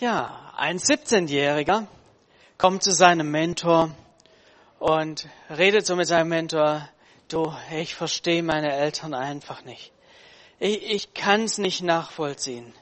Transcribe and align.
Ja, 0.00 0.52
ein 0.56 0.78
17-Jähriger 0.78 1.88
kommt 2.56 2.84
zu 2.84 2.92
seinem 2.92 3.32
Mentor 3.32 3.90
und 4.78 5.28
redet 5.50 5.86
so 5.86 5.96
mit 5.96 6.06
seinem 6.06 6.28
Mentor, 6.28 6.88
du, 7.26 7.52
ich 7.72 7.96
verstehe 7.96 8.44
meine 8.44 8.72
Eltern 8.72 9.12
einfach 9.12 9.64
nicht. 9.64 9.90
Ich, 10.60 10.88
ich 10.88 11.14
kann 11.14 11.42
es 11.42 11.58
nicht 11.58 11.82
nachvollziehen. 11.82 12.72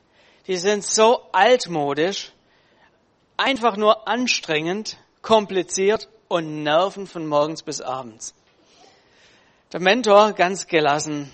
Die 0.47 0.59
sind 0.59 0.85
so 0.85 1.23
altmodisch, 1.33 2.33
einfach 3.39 3.79
nur 3.79 4.07
anstrengend, 4.07 4.99
kompliziert 5.23 6.11
und 6.29 6.65
nerven 6.65 7.07
von 7.07 7.27
morgens 7.27 7.63
bis 7.63 7.81
abends. 7.81 8.35
Der 9.73 9.81
Mentor, 9.81 10.35
ganz 10.35 10.67
gelassen, 10.67 11.33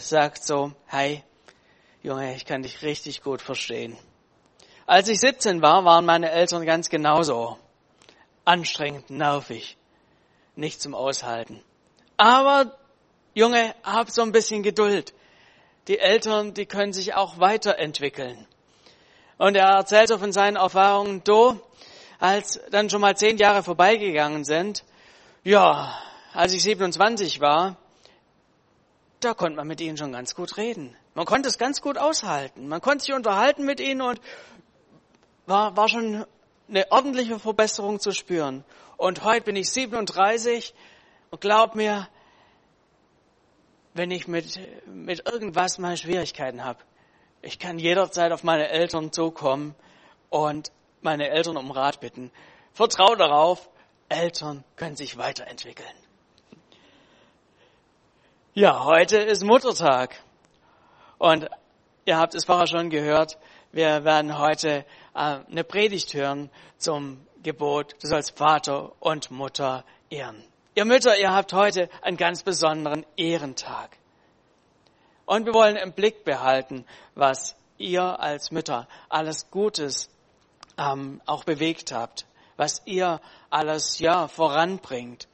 sagt 0.00 0.44
so, 0.44 0.72
hey, 0.86 1.22
Junge, 2.02 2.34
ich 2.34 2.44
kann 2.44 2.62
dich 2.62 2.82
richtig 2.82 3.22
gut 3.22 3.40
verstehen. 3.40 3.96
Als 4.86 5.08
ich 5.08 5.18
17 5.18 5.62
war, 5.62 5.84
waren 5.84 6.04
meine 6.04 6.30
Eltern 6.30 6.64
ganz 6.64 6.88
genauso. 6.88 7.58
Anstrengend, 8.44 9.10
nervig, 9.10 9.76
nicht 10.54 10.80
zum 10.80 10.94
Aushalten. 10.94 11.60
Aber, 12.16 12.76
Junge, 13.34 13.74
hab 13.82 14.10
so 14.10 14.22
ein 14.22 14.30
bisschen 14.30 14.62
Geduld. 14.62 15.12
Die 15.88 15.98
Eltern, 15.98 16.54
die 16.54 16.66
können 16.66 16.92
sich 16.92 17.14
auch 17.14 17.38
weiterentwickeln. 17.38 18.46
Und 19.38 19.56
er 19.56 19.68
erzählt 19.68 20.08
so 20.08 20.18
von 20.18 20.32
seinen 20.32 20.56
Erfahrungen, 20.56 21.22
do, 21.24 21.60
als 22.20 22.60
dann 22.70 22.88
schon 22.88 23.00
mal 23.00 23.16
zehn 23.16 23.38
Jahre 23.38 23.64
vorbeigegangen 23.64 24.44
sind, 24.44 24.84
ja, 25.42 25.98
als 26.32 26.52
ich 26.52 26.62
27 26.62 27.40
war, 27.40 27.76
da 29.20 29.34
konnte 29.34 29.56
man 29.56 29.66
mit 29.66 29.80
ihnen 29.80 29.96
schon 29.96 30.12
ganz 30.12 30.34
gut 30.34 30.56
reden. 30.56 30.96
Man 31.14 31.24
konnte 31.24 31.48
es 31.48 31.58
ganz 31.58 31.80
gut 31.80 31.98
aushalten. 31.98 32.68
Man 32.68 32.80
konnte 32.80 33.04
sich 33.04 33.14
unterhalten 33.14 33.64
mit 33.64 33.80
ihnen 33.80 34.02
und 34.02 34.20
war, 35.46 35.76
war 35.76 35.88
schon 35.88 36.26
eine 36.68 36.90
ordentliche 36.90 37.38
Verbesserung 37.38 38.00
zu 38.00 38.12
spüren. 38.12 38.64
Und 38.96 39.24
heute 39.24 39.44
bin 39.44 39.56
ich 39.56 39.70
37 39.70 40.74
und 41.30 41.40
glaub 41.40 41.74
mir, 41.74 42.08
wenn 43.94 44.10
ich 44.10 44.28
mit, 44.28 44.60
mit 44.86 45.26
irgendwas 45.26 45.78
mal 45.78 45.96
Schwierigkeiten 45.96 46.64
habe, 46.64 46.80
ich 47.42 47.58
kann 47.58 47.78
jederzeit 47.78 48.32
auf 48.32 48.42
meine 48.42 48.68
Eltern 48.68 49.12
zukommen 49.12 49.74
und 50.30 50.72
meine 51.00 51.28
Eltern 51.28 51.56
um 51.56 51.70
Rat 51.70 52.00
bitten. 52.00 52.30
Vertraue 52.72 53.16
darauf, 53.16 53.70
Eltern 54.08 54.64
können 54.74 54.96
sich 54.96 55.16
weiterentwickeln. 55.16 55.88
Ja, 58.54 58.84
heute 58.84 59.18
ist 59.18 59.44
Muttertag. 59.44 60.16
Und 61.18 61.48
ihr 62.04 62.18
habt 62.18 62.34
es 62.34 62.44
vorher 62.44 62.66
schon 62.66 62.90
gehört, 62.90 63.38
wir 63.76 64.04
werden 64.04 64.38
heute 64.38 64.86
äh, 65.14 65.38
eine 65.50 65.62
Predigt 65.62 66.14
hören 66.14 66.48
zum 66.78 67.20
Gebot, 67.42 67.94
du 68.02 68.08
sollst 68.08 68.38
Vater 68.38 68.92
und 69.00 69.30
Mutter 69.30 69.84
ehren. 70.08 70.42
Ihr 70.74 70.86
Mütter, 70.86 71.18
ihr 71.18 71.30
habt 71.30 71.52
heute 71.52 71.90
einen 72.00 72.16
ganz 72.16 72.42
besonderen 72.42 73.04
Ehrentag. 73.18 73.98
Und 75.26 75.44
wir 75.44 75.52
wollen 75.52 75.76
im 75.76 75.92
Blick 75.92 76.24
behalten, 76.24 76.86
was 77.14 77.54
ihr 77.76 78.18
als 78.18 78.50
Mütter 78.50 78.88
alles 79.10 79.50
Gutes 79.50 80.08
ähm, 80.78 81.20
auch 81.26 81.44
bewegt 81.44 81.92
habt, 81.92 82.24
was 82.56 82.80
ihr 82.86 83.20
alles 83.50 83.98
ja 83.98 84.26
voranbringt. 84.26 85.28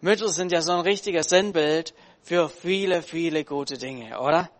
Mütter 0.00 0.30
sind 0.30 0.50
ja 0.50 0.62
so 0.62 0.72
ein 0.72 0.80
richtiges 0.80 1.28
Sinnbild 1.28 1.94
für 2.22 2.48
viele, 2.48 3.02
viele 3.02 3.44
gute 3.44 3.78
Dinge, 3.78 4.18
oder? 4.18 4.50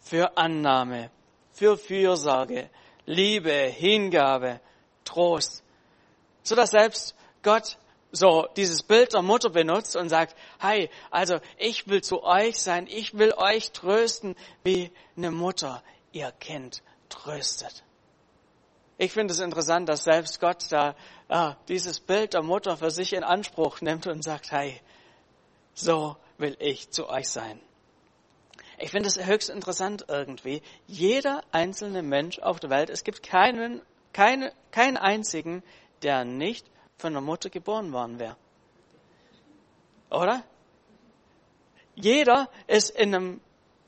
Für 0.00 0.36
Annahme, 0.36 1.10
für 1.58 1.76
Fürsorge, 1.76 2.70
Liebe, 3.04 3.52
Hingabe, 3.52 4.60
Trost, 5.04 5.62
so 6.42 6.54
dass 6.54 6.70
selbst 6.70 7.14
Gott 7.42 7.78
so 8.12 8.46
dieses 8.56 8.82
Bild 8.82 9.12
der 9.12 9.22
Mutter 9.22 9.50
benutzt 9.50 9.96
und 9.96 10.08
sagt, 10.08 10.34
hey, 10.60 10.88
also 11.10 11.40
ich 11.58 11.88
will 11.88 12.02
zu 12.02 12.22
euch 12.22 12.58
sein, 12.58 12.86
ich 12.86 13.18
will 13.18 13.34
euch 13.36 13.72
trösten, 13.72 14.34
wie 14.64 14.90
eine 15.16 15.30
Mutter 15.30 15.82
ihr 16.12 16.32
Kind 16.32 16.82
tröstet. 17.08 17.84
Ich 18.96 19.12
finde 19.12 19.32
es 19.32 19.40
interessant, 19.40 19.88
dass 19.88 20.04
selbst 20.04 20.40
Gott 20.40 20.64
da 20.70 20.96
äh, 21.28 21.52
dieses 21.68 22.00
Bild 22.00 22.34
der 22.34 22.42
Mutter 22.42 22.76
für 22.76 22.90
sich 22.90 23.12
in 23.12 23.24
Anspruch 23.24 23.80
nimmt 23.80 24.06
und 24.06 24.22
sagt, 24.22 24.50
hey, 24.50 24.80
so 25.74 26.16
will 26.38 26.56
ich 26.58 26.90
zu 26.90 27.08
euch 27.08 27.28
sein. 27.28 27.60
Ich 28.78 28.90
finde 28.90 29.08
es 29.08 29.24
höchst 29.24 29.50
interessant 29.50 30.04
irgendwie. 30.08 30.62
Jeder 30.86 31.42
einzelne 31.50 32.02
Mensch 32.02 32.38
auf 32.38 32.60
der 32.60 32.70
Welt, 32.70 32.90
es 32.90 33.04
gibt 33.04 33.22
keinen, 33.22 33.82
keine, 34.12 34.52
keinen 34.70 34.96
einzigen, 34.96 35.62
der 36.02 36.24
nicht 36.24 36.66
von 36.96 37.12
der 37.12 37.22
Mutter 37.22 37.50
geboren 37.50 37.92
worden 37.92 38.18
wäre. 38.18 38.36
Oder? 40.10 40.44
Jeder 41.96 42.48
ist 42.68 42.90
in 42.90 43.14
einem, 43.14 43.40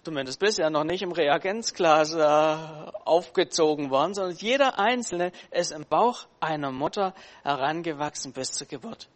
zumindest 0.02 0.40
bisher 0.40 0.70
noch 0.70 0.84
nicht 0.84 1.02
im 1.02 1.12
Reagenzglas 1.12 2.14
äh, 2.14 2.90
aufgezogen 3.04 3.90
worden, 3.90 4.14
sondern 4.14 4.36
jeder 4.36 4.78
Einzelne 4.78 5.30
ist 5.52 5.70
im 5.70 5.86
Bauch 5.86 6.26
einer 6.40 6.72
Mutter 6.72 7.14
herangewachsen 7.44 8.32
bis 8.32 8.52
zur 8.52 8.66
Geburt 8.66 9.08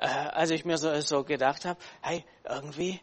äh, 0.00 0.06
als 0.06 0.50
ich 0.50 0.64
mir 0.64 0.78
so, 0.78 0.98
so 1.00 1.24
gedacht 1.24 1.64
habe, 1.64 1.78
hey, 2.00 2.24
irgendwie, 2.48 3.00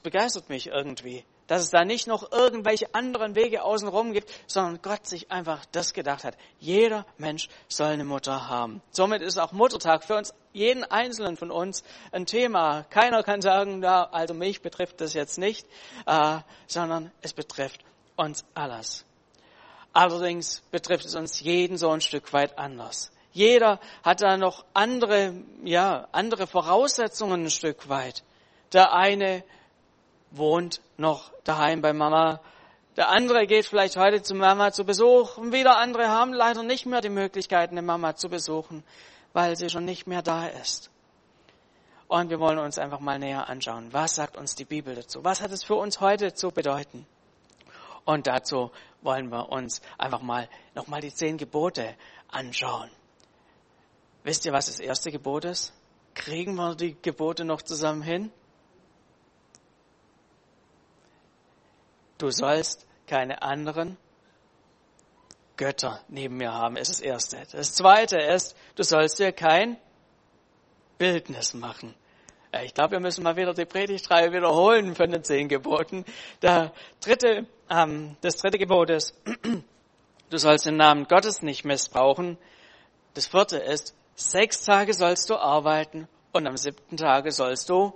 es 0.00 0.02
begeistert 0.02 0.48
mich 0.48 0.68
irgendwie, 0.68 1.24
dass 1.46 1.62
es 1.62 1.70
da 1.70 1.84
nicht 1.84 2.06
noch 2.06 2.32
irgendwelche 2.32 2.94
anderen 2.94 3.34
Wege 3.34 3.62
außenrum 3.62 4.14
gibt, 4.14 4.30
sondern 4.46 4.80
Gott 4.80 5.06
sich 5.06 5.30
einfach 5.30 5.66
das 5.72 5.92
gedacht 5.92 6.24
hat. 6.24 6.38
Jeder 6.58 7.04
Mensch 7.18 7.48
soll 7.68 7.88
eine 7.88 8.04
Mutter 8.04 8.48
haben. 8.48 8.80
Somit 8.92 9.20
ist 9.20 9.38
auch 9.38 9.52
Muttertag 9.52 10.04
für 10.04 10.16
uns, 10.16 10.32
jeden 10.54 10.84
Einzelnen 10.84 11.36
von 11.36 11.50
uns, 11.50 11.84
ein 12.12 12.24
Thema. 12.24 12.84
Keiner 12.84 13.22
kann 13.22 13.42
sagen, 13.42 13.80
na, 13.80 14.04
also 14.04 14.32
mich 14.32 14.62
betrifft 14.62 15.02
das 15.02 15.12
jetzt 15.12 15.36
nicht, 15.36 15.66
äh, 16.06 16.38
sondern 16.66 17.12
es 17.20 17.34
betrifft 17.34 17.84
uns 18.16 18.46
alles. 18.54 19.04
Allerdings 19.92 20.62
betrifft 20.70 21.04
es 21.04 21.14
uns 21.14 21.40
jeden 21.40 21.76
so 21.76 21.90
ein 21.90 22.00
Stück 22.00 22.32
weit 22.32 22.58
anders. 22.58 23.10
Jeder 23.32 23.80
hat 24.02 24.22
da 24.22 24.38
noch 24.38 24.64
andere, 24.72 25.34
ja, 25.62 26.08
andere 26.12 26.46
Voraussetzungen 26.46 27.44
ein 27.44 27.50
Stück 27.50 27.90
weit. 27.90 28.24
Der 28.72 28.94
eine 28.94 29.44
wohnt 30.30 30.80
noch 30.96 31.32
daheim 31.44 31.82
bei 31.82 31.92
Mama. 31.92 32.40
Der 32.96 33.08
andere 33.08 33.46
geht 33.46 33.66
vielleicht 33.66 33.96
heute 33.96 34.22
zu 34.22 34.34
Mama 34.34 34.72
zu 34.72 34.84
Besuch. 34.84 35.36
Und 35.36 35.52
wieder 35.52 35.78
andere 35.78 36.08
haben 36.08 36.32
leider 36.32 36.62
nicht 36.62 36.86
mehr 36.86 37.00
die 37.00 37.08
Möglichkeit, 37.08 37.70
eine 37.70 37.82
Mama 37.82 38.16
zu 38.16 38.28
besuchen, 38.28 38.84
weil 39.32 39.56
sie 39.56 39.70
schon 39.70 39.84
nicht 39.84 40.06
mehr 40.06 40.22
da 40.22 40.46
ist. 40.46 40.90
Und 42.08 42.28
wir 42.30 42.40
wollen 42.40 42.58
uns 42.58 42.78
einfach 42.78 43.00
mal 43.00 43.18
näher 43.18 43.48
anschauen. 43.48 43.92
Was 43.92 44.16
sagt 44.16 44.36
uns 44.36 44.56
die 44.56 44.64
Bibel 44.64 44.96
dazu? 44.96 45.22
Was 45.22 45.40
hat 45.40 45.52
es 45.52 45.62
für 45.62 45.76
uns 45.76 46.00
heute 46.00 46.34
zu 46.34 46.50
bedeuten? 46.50 47.06
Und 48.04 48.26
dazu 48.26 48.72
wollen 49.02 49.30
wir 49.30 49.50
uns 49.50 49.80
einfach 49.96 50.20
mal 50.20 50.48
nochmal 50.74 51.00
die 51.00 51.14
zehn 51.14 51.38
Gebote 51.38 51.94
anschauen. 52.28 52.90
Wisst 54.24 54.44
ihr, 54.44 54.52
was 54.52 54.66
das 54.66 54.80
erste 54.80 55.12
Gebot 55.12 55.44
ist? 55.44 55.72
Kriegen 56.14 56.56
wir 56.56 56.74
die 56.74 57.00
Gebote 57.00 57.44
noch 57.44 57.62
zusammen 57.62 58.02
hin? 58.02 58.32
Du 62.20 62.30
sollst 62.30 62.86
keine 63.06 63.42
anderen 63.42 63.96
Götter 65.56 66.00
neben 66.08 66.36
mir 66.36 66.52
haben, 66.52 66.76
ist 66.76 66.90
das 66.90 67.00
erste. 67.00 67.38
Das 67.52 67.74
zweite 67.74 68.18
ist, 68.18 68.56
du 68.76 68.82
sollst 68.82 69.18
dir 69.18 69.32
kein 69.32 69.76
Bildnis 70.98 71.54
machen. 71.54 71.94
Äh, 72.52 72.66
ich 72.66 72.74
glaube, 72.74 72.92
wir 72.92 73.00
müssen 73.00 73.24
mal 73.24 73.36
wieder 73.36 73.54
die 73.54 73.64
Predigtreihe 73.64 74.32
wiederholen 74.32 74.94
von 74.94 75.10
den 75.10 75.24
zehn 75.24 75.48
Geboten. 75.48 76.04
Der 76.42 76.72
dritte, 77.00 77.46
ähm, 77.68 78.16
das 78.20 78.36
dritte 78.36 78.58
Gebot 78.58 78.90
ist, 78.90 79.14
du 80.30 80.36
sollst 80.36 80.66
den 80.66 80.76
Namen 80.76 81.04
Gottes 81.08 81.42
nicht 81.42 81.64
missbrauchen. 81.64 82.38
Das 83.14 83.26
vierte 83.26 83.58
ist, 83.58 83.94
Sechs 84.20 84.64
Tage 84.64 84.92
sollst 84.92 85.30
du 85.30 85.36
arbeiten 85.36 86.06
und 86.32 86.46
am 86.46 86.58
siebten 86.58 86.98
Tage 86.98 87.32
sollst 87.32 87.70
du. 87.70 87.94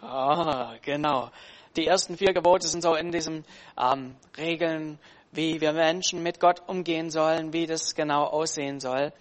Ah, 0.00 0.76
genau. 0.82 1.32
Die 1.76 1.86
ersten 1.86 2.16
vier 2.16 2.32
Gebote 2.32 2.68
sind 2.68 2.82
so 2.82 2.94
in 2.94 3.10
diesen 3.10 3.44
ähm, 3.80 4.14
Regeln, 4.36 4.98
wie 5.32 5.60
wir 5.60 5.72
Menschen 5.72 6.22
mit 6.22 6.38
Gott 6.38 6.62
umgehen 6.68 7.10
sollen, 7.10 7.52
wie 7.52 7.66
das 7.66 7.94
genau 7.94 8.24
aussehen 8.24 8.78
soll. 8.78 9.12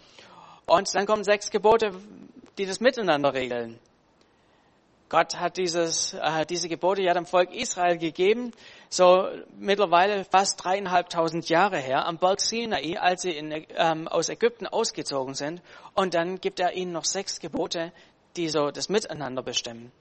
Und 0.65 0.93
dann 0.93 1.05
kommen 1.05 1.23
sechs 1.23 1.49
Gebote, 1.49 1.91
die 2.57 2.65
das 2.65 2.79
miteinander 2.79 3.33
regeln. 3.33 3.79
Gott 5.09 5.39
hat 5.39 5.57
dieses, 5.57 6.13
äh, 6.13 6.45
diese 6.45 6.69
Gebote 6.69 7.03
ja 7.03 7.13
dem 7.13 7.25
Volk 7.25 7.53
Israel 7.53 7.97
gegeben, 7.97 8.51
so 8.89 9.27
mittlerweile 9.59 10.23
fast 10.23 10.63
dreieinhalbtausend 10.63 11.49
Jahre 11.49 11.77
her, 11.77 12.07
am 12.07 12.17
Berg 12.17 12.41
Sinai, 12.41 12.99
als 12.99 13.21
sie 13.23 13.31
in, 13.31 13.65
ähm, 13.75 14.07
aus 14.07 14.29
Ägypten 14.29 14.65
ausgezogen 14.65 15.35
sind. 15.35 15.61
Und 15.93 16.15
dann 16.15 16.41
gibt 16.41 16.59
er 16.59 16.73
ihnen 16.73 16.93
noch 16.93 17.05
sechs 17.05 17.39
Gebote, 17.39 17.91
die 18.37 18.49
so 18.49 18.71
das 18.71 18.89
Miteinander 18.89 19.43
bestimmen. 19.43 19.91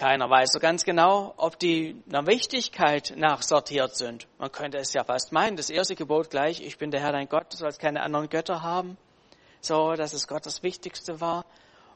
Keiner 0.00 0.30
weiß 0.30 0.52
so 0.52 0.60
ganz 0.60 0.84
genau, 0.84 1.34
ob 1.36 1.58
die 1.58 1.94
einer 2.08 2.26
Wichtigkeit 2.26 3.12
nachsortiert 3.18 3.94
sind. 3.94 4.28
Man 4.38 4.50
könnte 4.50 4.78
es 4.78 4.94
ja 4.94 5.04
fast 5.04 5.30
meinen, 5.30 5.58
das 5.58 5.68
erste 5.68 5.94
Gebot 5.94 6.30
gleich, 6.30 6.62
ich 6.62 6.78
bin 6.78 6.90
der 6.90 7.02
Herr 7.02 7.12
dein 7.12 7.28
Gott, 7.28 7.52
du 7.52 7.58
sollst 7.58 7.78
keine 7.78 8.00
anderen 8.00 8.30
Götter 8.30 8.62
haben. 8.62 8.96
So, 9.60 9.92
dass 9.92 10.14
es 10.14 10.26
Gott 10.26 10.46
das 10.46 10.62
Wichtigste 10.62 11.20
war. 11.20 11.44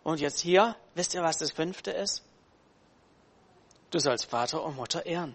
Und 0.03 0.21
jetzt 0.21 0.41
hier, 0.41 0.77
wisst 0.95 1.15
ihr, 1.15 1.23
was 1.23 1.39
das 1.39 1.51
fünfte 1.51 1.93
ist? 1.93 2.23
Du 3.91 3.99
sollst 3.99 4.27
Vater 4.27 4.63
und 4.63 4.77
Mutter 4.77 5.07
ehren. 5.07 5.35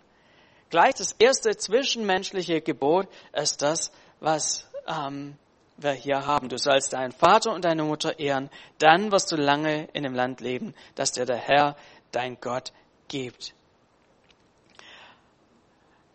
Gleich 0.70 0.94
das 0.94 1.14
erste 1.14 1.58
zwischenmenschliche 1.58 2.62
Gebot 2.62 3.08
ist 3.34 3.64
das, 3.64 3.92
was 4.20 4.68
ähm, 4.86 5.40
wir 5.78 5.94
hier 5.94 6.28
haben. 6.28 6.50
Du 6.50 6.58
sollst 6.58 6.94
deinen 6.94 7.14
Vater 7.14 7.52
und 7.52 7.66
deine 7.66 7.84
Mutter 7.84 8.20
ehren, 8.20 8.52
dann 8.78 9.12
wirst 9.12 9.32
du 9.32 9.38
lange 9.38 9.86
in 9.94 10.04
dem 10.04 10.14
Land 10.14 10.42
leben, 10.42 10.76
das 10.94 11.14
dir 11.14 11.26
der 11.26 11.38
Herr, 11.38 11.76
dein 12.12 12.40
Gott 12.40 12.72
gibt. 13.08 13.54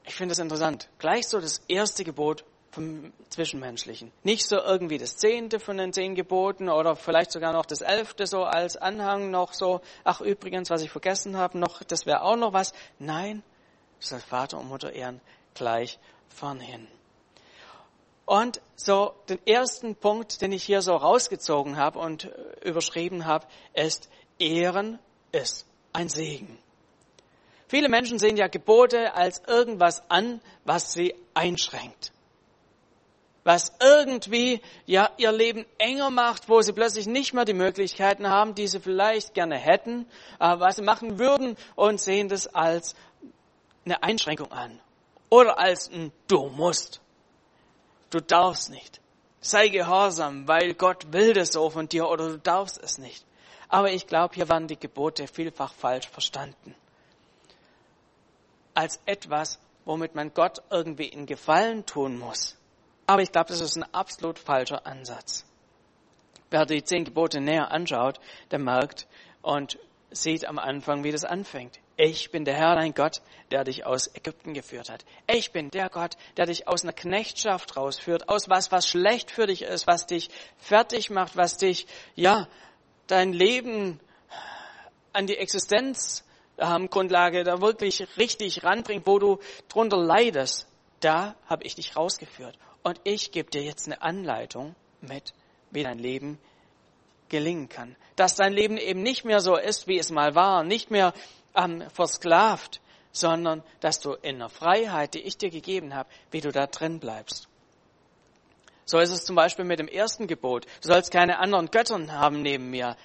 Ich 0.04 0.14
finde 0.14 0.32
es 0.32 0.38
interessant. 0.38 0.88
Gleich 0.98 1.26
so 1.28 1.40
das 1.40 1.62
erste 1.68 2.04
Gebot 2.04 2.44
vom 2.70 3.12
Zwischenmenschlichen. 3.30 4.12
Nicht 4.22 4.46
so 4.46 4.56
irgendwie 4.56 4.98
das 4.98 5.16
zehnte 5.16 5.60
von 5.60 5.78
den 5.78 5.92
zehn 5.92 6.14
Geboten 6.14 6.68
oder 6.68 6.96
vielleicht 6.96 7.32
sogar 7.32 7.52
noch 7.52 7.66
das 7.66 7.80
elfte 7.80 8.26
so 8.26 8.44
als 8.44 8.76
Anhang 8.76 9.30
noch 9.30 9.54
so, 9.54 9.80
ach 10.02 10.20
übrigens, 10.20 10.70
was 10.70 10.82
ich 10.82 10.90
vergessen 10.90 11.36
habe, 11.36 11.58
noch, 11.58 11.82
das 11.84 12.04
wäre 12.04 12.22
auch 12.22 12.36
noch 12.36 12.52
was. 12.52 12.72
Nein, 12.98 13.42
du 14.00 14.18
Vater 14.18 14.58
und 14.58 14.68
Mutter 14.68 14.92
ehren 14.92 15.20
gleich 15.54 15.98
vornhin. 16.28 16.88
Und 18.26 18.60
so 18.76 19.14
den 19.28 19.38
ersten 19.46 19.94
Punkt, 19.94 20.40
den 20.40 20.52
ich 20.52 20.64
hier 20.64 20.82
so 20.82 20.96
rausgezogen 20.96 21.76
habe 21.76 21.98
und 21.98 22.30
überschrieben 22.62 23.26
habe, 23.26 23.46
ist 23.74 24.08
Ehren 24.38 24.98
ist 25.30 25.66
ein 25.94 26.10
Segen. 26.10 26.58
Viele 27.68 27.88
Menschen 27.88 28.18
sehen 28.18 28.36
ja 28.36 28.48
Gebote 28.48 29.14
als 29.14 29.42
irgendwas 29.46 30.02
an, 30.10 30.40
was 30.64 30.92
sie 30.92 31.14
einschränkt. 31.32 32.12
Was 33.42 33.72
irgendwie 33.80 34.60
ja 34.86 35.10
ihr 35.18 35.32
Leben 35.32 35.66
enger 35.78 36.10
macht, 36.10 36.48
wo 36.48 36.62
sie 36.62 36.72
plötzlich 36.72 37.06
nicht 37.06 37.34
mehr 37.34 37.44
die 37.44 37.52
Möglichkeiten 37.52 38.28
haben, 38.28 38.54
die 38.54 38.68
sie 38.68 38.80
vielleicht 38.80 39.34
gerne 39.34 39.56
hätten, 39.56 40.06
äh, 40.40 40.58
was 40.58 40.76
sie 40.76 40.82
machen 40.82 41.18
würden 41.18 41.56
und 41.74 42.00
sehen 42.00 42.28
das 42.28 42.46
als 42.46 42.94
eine 43.84 44.02
Einschränkung 44.02 44.50
an. 44.50 44.80
Oder 45.28 45.58
als 45.58 45.90
ein 45.90 46.12
Du 46.26 46.48
musst. 46.48 47.00
Du 48.10 48.20
darfst 48.20 48.70
nicht. 48.70 49.00
Sei 49.40 49.68
gehorsam, 49.68 50.48
weil 50.48 50.74
Gott 50.74 51.12
will 51.12 51.34
das 51.34 51.52
so 51.52 51.68
von 51.68 51.88
dir 51.88 52.08
oder 52.08 52.28
du 52.28 52.38
darfst 52.38 52.82
es 52.82 52.98
nicht. 52.98 53.26
Aber 53.74 53.90
ich 53.90 54.06
glaube, 54.06 54.36
hier 54.36 54.48
waren 54.48 54.68
die 54.68 54.78
Gebote 54.78 55.26
vielfach 55.26 55.74
falsch 55.74 56.06
verstanden. 56.06 56.76
Als 58.72 59.00
etwas, 59.04 59.58
womit 59.84 60.14
man 60.14 60.32
Gott 60.32 60.62
irgendwie 60.70 61.08
in 61.08 61.26
Gefallen 61.26 61.84
tun 61.84 62.16
muss. 62.16 62.56
Aber 63.08 63.22
ich 63.22 63.32
glaube, 63.32 63.48
das 63.48 63.60
ist 63.60 63.74
ein 63.74 63.92
absolut 63.92 64.38
falscher 64.38 64.86
Ansatz. 64.86 65.44
Wer 66.50 66.66
die 66.66 66.84
zehn 66.84 67.04
Gebote 67.04 67.40
näher 67.40 67.72
anschaut, 67.72 68.20
der 68.52 68.60
merkt 68.60 69.08
und 69.42 69.76
sieht 70.12 70.44
am 70.44 70.60
Anfang, 70.60 71.02
wie 71.02 71.10
das 71.10 71.24
anfängt. 71.24 71.80
Ich 71.96 72.30
bin 72.30 72.44
der 72.44 72.54
Herr, 72.54 72.76
dein 72.76 72.94
Gott, 72.94 73.22
der 73.50 73.64
dich 73.64 73.84
aus 73.84 74.06
Ägypten 74.14 74.54
geführt 74.54 74.88
hat. 74.88 75.04
Ich 75.26 75.50
bin 75.50 75.70
der 75.70 75.88
Gott, 75.88 76.16
der 76.36 76.46
dich 76.46 76.68
aus 76.68 76.84
einer 76.84 76.92
Knechtschaft 76.92 77.76
rausführt, 77.76 78.28
aus 78.28 78.48
was, 78.48 78.70
was 78.70 78.86
schlecht 78.86 79.32
für 79.32 79.48
dich 79.48 79.62
ist, 79.62 79.88
was 79.88 80.06
dich 80.06 80.30
fertig 80.58 81.10
macht, 81.10 81.36
was 81.36 81.56
dich, 81.56 81.88
ja, 82.14 82.46
dein 83.06 83.32
Leben 83.32 84.00
an 85.12 85.26
die 85.26 85.36
Existenzgrundlage 85.36 87.38
ähm, 87.38 87.44
da 87.44 87.60
wirklich 87.60 88.06
richtig 88.16 88.64
ranbringt, 88.64 89.06
wo 89.06 89.18
du 89.18 89.38
drunter 89.68 89.96
leidest, 89.96 90.66
da 91.00 91.34
habe 91.46 91.64
ich 91.64 91.74
dich 91.74 91.96
rausgeführt. 91.96 92.58
Und 92.82 93.00
ich 93.04 93.32
gebe 93.32 93.50
dir 93.50 93.62
jetzt 93.62 93.86
eine 93.86 94.02
Anleitung 94.02 94.74
mit, 95.00 95.32
wie 95.70 95.82
dein 95.82 95.98
Leben 95.98 96.38
gelingen 97.28 97.68
kann. 97.68 97.96
Dass 98.16 98.36
dein 98.36 98.52
Leben 98.52 98.76
eben 98.76 99.02
nicht 99.02 99.24
mehr 99.24 99.40
so 99.40 99.56
ist, 99.56 99.88
wie 99.88 99.98
es 99.98 100.10
mal 100.10 100.34
war, 100.34 100.64
nicht 100.64 100.90
mehr 100.90 101.14
ähm, 101.54 101.82
versklavt, 101.90 102.80
sondern 103.12 103.62
dass 103.80 104.00
du 104.00 104.14
in 104.14 104.40
der 104.40 104.48
Freiheit, 104.48 105.14
die 105.14 105.20
ich 105.20 105.38
dir 105.38 105.50
gegeben 105.50 105.94
habe, 105.94 106.08
wie 106.30 106.40
du 106.40 106.50
da 106.50 106.66
drin 106.66 106.98
bleibst. 106.98 107.48
So 108.86 108.98
ist 108.98 109.10
es 109.10 109.24
zum 109.24 109.36
Beispiel 109.36 109.64
mit 109.64 109.78
dem 109.78 109.88
ersten 109.88 110.26
Gebot. 110.26 110.66
Du 110.82 110.88
sollst 110.88 111.10
keine 111.10 111.38
anderen 111.38 111.70
Göttern 111.70 112.12
haben 112.12 112.42
neben 112.42 112.70
mir. 112.70 112.96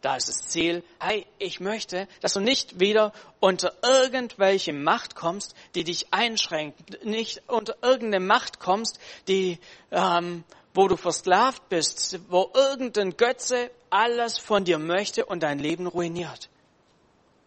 Da 0.00 0.14
ist 0.14 0.28
das 0.28 0.48
Ziel, 0.48 0.84
hey, 1.00 1.26
ich 1.38 1.58
möchte, 1.58 2.06
dass 2.20 2.34
du 2.34 2.40
nicht 2.40 2.78
wieder 2.78 3.12
unter 3.40 3.72
irgendwelche 3.82 4.72
Macht 4.72 5.16
kommst, 5.16 5.56
die 5.74 5.82
dich 5.82 6.12
einschränkt, 6.12 7.04
nicht 7.04 7.42
unter 7.48 7.76
irgendeine 7.82 8.24
Macht 8.24 8.60
kommst, 8.60 9.00
die, 9.26 9.58
ähm, 9.90 10.44
wo 10.72 10.86
du 10.86 10.96
versklavt 10.96 11.68
bist, 11.68 12.20
wo 12.28 12.48
irgendein 12.54 13.16
Götze 13.16 13.72
alles 13.90 14.38
von 14.38 14.64
dir 14.64 14.78
möchte 14.78 15.24
und 15.24 15.42
dein 15.42 15.58
Leben 15.58 15.88
ruiniert, 15.88 16.48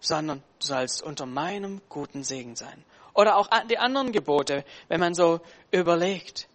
sondern 0.02 0.44
du 0.60 0.68
sollst 0.68 1.02
unter 1.02 1.26
meinem 1.26 1.82
guten 1.88 2.24
Segen 2.24 2.58
sein. 2.58 2.84
Oder 3.14 3.38
auch 3.38 3.50
die 3.70 3.78
anderen 3.78 4.12
Gebote, 4.12 4.66
wenn 4.90 5.00
man 5.00 5.14
so 5.14 5.40
überlegt. 5.72 6.48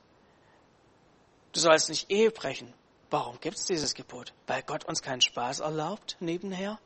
Du 1.56 1.62
sollst 1.62 1.88
nicht 1.88 2.10
Ehe 2.10 2.30
brechen. 2.30 2.70
Warum 3.08 3.40
gibt 3.40 3.56
es 3.56 3.64
dieses 3.64 3.94
Gebot? 3.94 4.34
Weil 4.46 4.60
Gott 4.60 4.84
uns 4.84 5.00
keinen 5.00 5.22
Spaß 5.22 5.60
erlaubt 5.60 6.18
nebenher? 6.20 6.78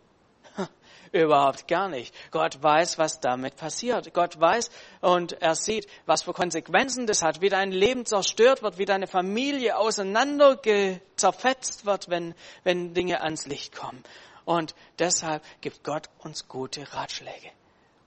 Überhaupt 1.12 1.66
gar 1.66 1.88
nicht. 1.88 2.14
Gott 2.30 2.62
weiß, 2.62 2.96
was 2.96 3.18
damit 3.18 3.56
passiert. 3.56 4.14
Gott 4.14 4.38
weiß 4.38 4.70
und 5.00 5.32
er 5.42 5.56
sieht, 5.56 5.88
was 6.06 6.22
für 6.22 6.32
Konsequenzen 6.34 7.08
das 7.08 7.20
hat, 7.20 7.40
wie 7.40 7.48
dein 7.48 7.72
Leben 7.72 8.06
zerstört 8.06 8.62
wird, 8.62 8.78
wie 8.78 8.84
deine 8.84 9.08
Familie 9.08 9.76
auseinander 9.76 10.60
zerfetzt 11.16 11.84
wird, 11.84 12.08
wenn, 12.08 12.36
wenn 12.62 12.94
Dinge 12.94 13.22
ans 13.22 13.46
Licht 13.46 13.74
kommen. 13.74 14.04
Und 14.44 14.76
deshalb 15.00 15.42
gibt 15.62 15.82
Gott 15.82 16.08
uns 16.20 16.46
gute 16.46 16.94
Ratschläge. 16.94 17.50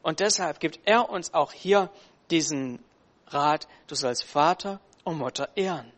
Und 0.01 0.21
deshalb 0.21 0.61
gibt 0.61 0.79
er 0.85 1.09
uns 1.09 1.33
auch 1.33 1.51
hier 1.51 1.89
diesen 2.31 2.81
Rat, 3.27 3.67
du 3.87 3.95
sollst 3.95 4.23
Vater 4.23 4.79
und 5.03 5.17
Mutter 5.17 5.49
ehren 5.57 5.91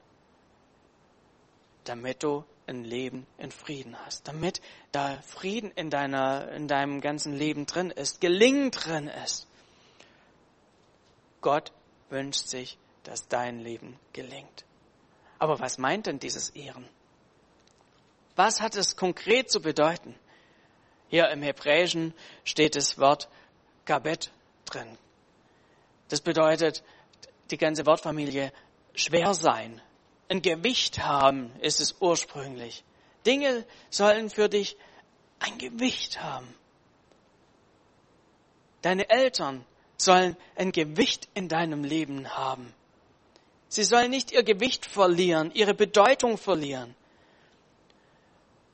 damit 1.85 2.23
du 2.23 2.43
ein 2.67 2.83
Leben 2.83 3.25
in 3.37 3.51
Frieden 3.51 3.97
hast, 4.05 4.27
damit 4.27 4.61
da 4.91 5.21
Frieden 5.21 5.71
in 5.71 5.89
deiner, 5.89 6.51
in 6.51 6.67
deinem 6.67 7.01
ganzen 7.01 7.33
Leben 7.33 7.65
drin 7.65 7.91
ist, 7.91 8.21
Gelingen 8.21 8.71
drin 8.71 9.07
ist. 9.07 9.47
Gott 11.41 11.71
wünscht 12.09 12.47
sich, 12.47 12.77
dass 13.03 13.27
dein 13.27 13.59
Leben 13.59 13.99
gelingt. 14.13 14.65
Aber 15.37 15.59
was 15.59 15.77
meint 15.77 16.07
denn 16.07 16.19
dieses 16.19 16.49
Ehren? 16.49 16.87
Was 18.35 18.61
hat 18.61 18.75
es 18.75 18.95
konkret 18.95 19.51
zu 19.51 19.61
bedeuten? 19.61 20.15
Hier 21.07 21.29
im 21.29 21.43
Hebräischen 21.43 22.13
steht 22.43 22.75
das 22.75 22.97
Wort 22.97 23.29
Gabet 23.85 24.31
drin. 24.65 24.97
Das 26.09 26.21
bedeutet 26.21 26.83
die 27.51 27.57
ganze 27.57 27.85
Wortfamilie 27.85 28.51
schwer 28.95 29.33
sein, 29.33 29.81
ein 30.29 30.41
Gewicht 30.41 30.99
haben, 30.99 31.51
ist 31.61 31.79
es 31.79 31.95
ursprünglich. 31.99 32.83
Dinge 33.25 33.65
sollen 33.89 34.29
für 34.29 34.49
dich 34.49 34.77
ein 35.39 35.57
Gewicht 35.57 36.21
haben. 36.21 36.53
Deine 38.81 39.09
Eltern 39.09 39.65
sollen 39.97 40.37
ein 40.55 40.71
Gewicht 40.71 41.27
in 41.33 41.47
deinem 41.47 41.83
Leben 41.83 42.35
haben. 42.35 42.73
Sie 43.67 43.83
sollen 43.83 44.11
nicht 44.11 44.31
ihr 44.31 44.43
Gewicht 44.43 44.85
verlieren, 44.85 45.51
ihre 45.53 45.73
Bedeutung 45.73 46.37
verlieren. 46.37 46.95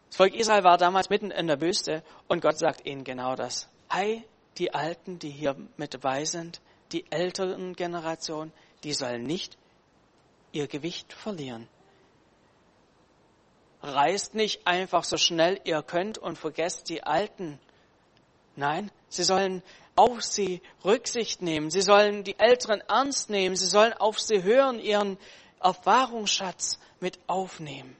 Das 0.09 0.17
Volk 0.17 0.35
Israel 0.35 0.63
war 0.63 0.77
damals 0.77 1.09
mitten 1.09 1.31
in 1.31 1.47
der 1.47 1.61
Wüste 1.61 2.03
und 2.27 2.41
Gott 2.41 2.59
sagt 2.59 2.85
ihnen 2.85 3.03
genau 3.03 3.35
das. 3.35 3.69
Hey, 3.89 4.23
die 4.57 4.73
Alten, 4.73 5.19
die 5.19 5.29
hier 5.29 5.55
mit 5.77 5.93
dabei 5.93 6.25
sind, 6.25 6.59
die 6.91 7.09
älteren 7.09 7.73
Generationen, 7.73 8.51
die 8.83 8.93
sollen 8.93 9.23
nicht 9.23 9.57
ihr 10.51 10.67
Gewicht 10.67 11.13
verlieren. 11.13 11.67
Reist 13.81 14.35
nicht 14.35 14.67
einfach 14.67 15.03
so 15.03 15.17
schnell 15.17 15.59
ihr 15.63 15.81
könnt 15.81 16.17
und 16.17 16.37
vergesst 16.37 16.89
die 16.89 17.03
Alten. 17.03 17.59
Nein, 18.55 18.91
sie 19.09 19.23
sollen 19.23 19.63
auf 19.95 20.21
sie 20.21 20.61
Rücksicht 20.85 21.41
nehmen. 21.41 21.69
Sie 21.69 21.81
sollen 21.81 22.23
die 22.23 22.37
Älteren 22.37 22.81
ernst 22.87 23.29
nehmen. 23.29 23.55
Sie 23.55 23.65
sollen 23.65 23.93
auf 23.93 24.19
sie 24.19 24.43
hören, 24.43 24.79
ihren 24.79 25.17
Erfahrungsschatz 25.59 26.79
mit 26.99 27.19
aufnehmen. 27.27 27.95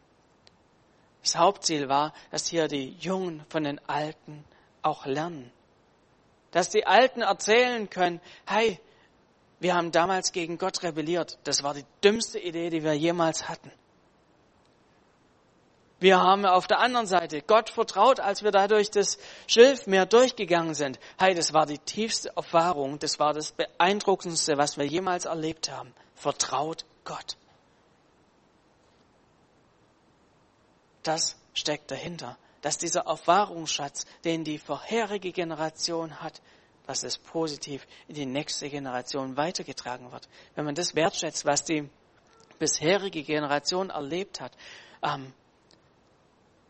Das 1.22 1.36
Hauptziel 1.36 1.90
war, 1.90 2.14
dass 2.32 2.48
hier 2.48 2.68
die 2.68 2.96
Jungen 3.00 3.46
von 3.50 3.64
den 3.64 3.80
Alten 3.88 4.44
auch 4.82 5.06
lernen. 5.06 5.52
Dass 6.52 6.70
die 6.70 6.86
Alten 6.86 7.22
erzählen 7.22 7.90
können, 7.90 8.20
hey, 8.46 8.80
wir 9.62 9.76
haben 9.76 9.92
damals 9.92 10.32
gegen 10.32 10.58
Gott 10.58 10.82
rebelliert. 10.82 11.38
Das 11.44 11.62
war 11.62 11.76
die 11.76 11.86
dümmste 12.04 12.40
Idee, 12.40 12.72
die 12.72 12.84
wir 12.84 12.94
jemals 12.94 13.48
hatten. 13.48 13.72
Wir 16.00 16.20
haben 16.20 16.48
auf 16.48 16.66
der 16.66 16.80
anderen 16.80 17.06
Seite 17.06 17.44
Gott 17.44 17.70
vertraut, 17.70 18.20
als 18.20 18.42
wir 18.42 18.50
da 18.50 18.68
durch 18.68 18.90
das 18.90 19.20
Schilfmeer 19.46 20.08
durchgegangen 20.08 20.74
sind. 20.74 21.00
Hey, 21.20 21.36
das 21.36 21.54
war 21.54 21.68
die 21.68 21.78
tiefste 21.78 22.34
Erfahrung, 22.36 22.98
das 22.98 23.20
war 23.20 23.34
das 23.34 23.52
beeindruckendste, 23.52 24.58
was 24.58 24.80
wir 24.80 24.88
jemals 24.88 25.26
erlebt 25.26 25.70
haben. 25.70 25.94
Vertraut 26.16 26.86
Gott. 27.06 27.38
Das 31.04 31.36
steckt 31.54 31.92
dahinter, 31.92 32.36
dass 32.64 32.80
dieser 32.80 33.02
Erfahrungsschatz, 33.02 34.08
den 34.26 34.44
die 34.44 34.58
vorherige 34.58 35.32
Generation 35.32 36.20
hat, 36.20 36.42
dass 36.88 37.04
es 37.04 37.18
positiv 37.18 37.88
in 38.08 38.16
die 38.16 38.26
nächste 38.26 38.70
Generation 38.70 39.38
weitergetragen 39.38 40.12
wird. 40.12 40.28
Wenn 40.56 40.66
man 40.66 40.76
das 40.76 40.96
wertschätzt, 40.96 41.46
was 41.46 41.64
die 41.64 41.90
bisherige 42.60 43.24
Generation 43.24 43.90
erlebt 43.90 44.42
hat, 44.42 44.52
ähm, 45.02 45.34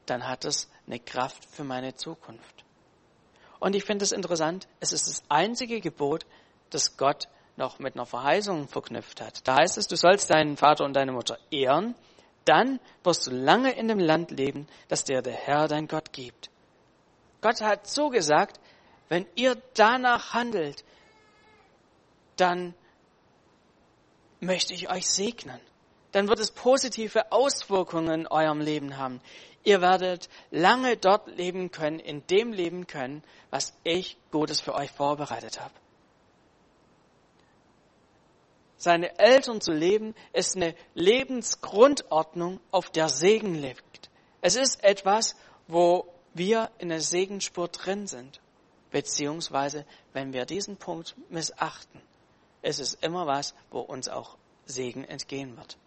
dann 0.06 0.28
hat 0.28 0.46
es 0.46 0.70
eine 0.88 1.00
Kraft 1.00 1.46
für 1.46 1.64
meine 1.64 1.96
Zukunft. 1.96 2.66
Und 3.60 3.76
ich 3.76 3.84
finde 3.84 4.04
es 4.04 4.12
interessant, 4.12 4.68
es 4.80 4.92
ist 4.92 5.08
das 5.08 5.24
einzige 5.30 5.80
Gebot, 5.82 6.26
das 6.72 6.98
Gott 6.98 7.28
noch 7.58 7.80
mit 7.80 7.96
einer 7.96 8.06
Verheißung 8.06 8.68
verknüpft 8.68 9.22
hat. 9.22 9.48
Da 9.48 9.58
heißt 9.58 9.78
es, 9.78 9.88
du 9.88 9.96
sollst 9.96 10.32
deinen 10.32 10.58
Vater 10.58 10.84
und 10.84 10.94
deine 10.94 11.12
Mutter 11.12 11.38
ehren, 11.52 11.96
dann 12.46 12.80
wirst 13.04 13.28
du 13.28 13.32
lange 13.32 13.72
in 13.72 13.88
dem 13.88 14.00
Land 14.00 14.32
leben, 14.32 14.68
das 14.88 15.04
dir 15.04 15.22
der 15.22 15.34
Herr 15.34 15.68
dein 15.68 15.88
Gott 15.88 16.12
gibt. 16.12 16.50
Gott 17.42 17.62
hat 17.62 17.88
so 17.88 18.10
gesagt, 18.10 18.60
wenn 19.12 19.28
ihr 19.36 19.58
danach 19.74 20.34
handelt, 20.34 20.86
dann 22.38 22.74
möchte 24.40 24.74
ich 24.74 24.90
euch 24.90 25.06
segnen. 25.06 25.60
Dann 26.14 26.30
wird 26.30 26.40
es 26.40 26.52
positive 26.52 27.30
Auswirkungen 27.30 28.22
in 28.22 28.28
eurem 28.28 28.62
Leben 28.62 28.96
haben. 28.96 29.20
Ihr 29.66 29.82
werdet 29.82 30.30
lange 30.50 30.96
dort 30.96 31.28
leben 31.28 31.72
können, 31.72 32.00
in 32.00 32.26
dem 32.28 32.54
leben 32.54 32.88
können, 32.88 33.22
was 33.50 33.74
ich 33.84 34.16
Gutes 34.32 34.62
für 34.62 34.76
euch 34.76 34.92
vorbereitet 34.92 35.60
habe. 35.60 35.74
Seine 38.78 39.20
Eltern 39.20 39.60
zu 39.60 39.74
leben, 39.74 40.16
ist 40.32 40.56
eine 40.56 40.74
Lebensgrundordnung, 40.94 42.62
auf 42.72 42.90
der 42.90 43.10
Segen 43.10 43.56
liegt. 43.56 44.10
Es 44.40 44.56
ist 44.56 44.82
etwas, 44.86 45.36
wo 45.68 46.08
wir 46.34 46.72
in 46.78 46.88
der 46.88 47.02
Segenspur 47.02 47.68
drin 47.68 48.08
sind. 48.08 48.41
Beziehungsweise, 48.92 49.86
wenn 50.14 50.34
wir 50.34 50.46
diesen 50.46 50.78
Punkt 50.78 51.16
missachten, 51.30 52.02
ist 52.62 52.80
es 52.80 52.94
immer 52.96 53.26
was, 53.26 53.56
wo 53.72 53.80
uns 53.80 54.10
auch 54.10 54.38
Segen 54.66 55.06
entgehen 55.06 55.58
wird. 55.58 55.78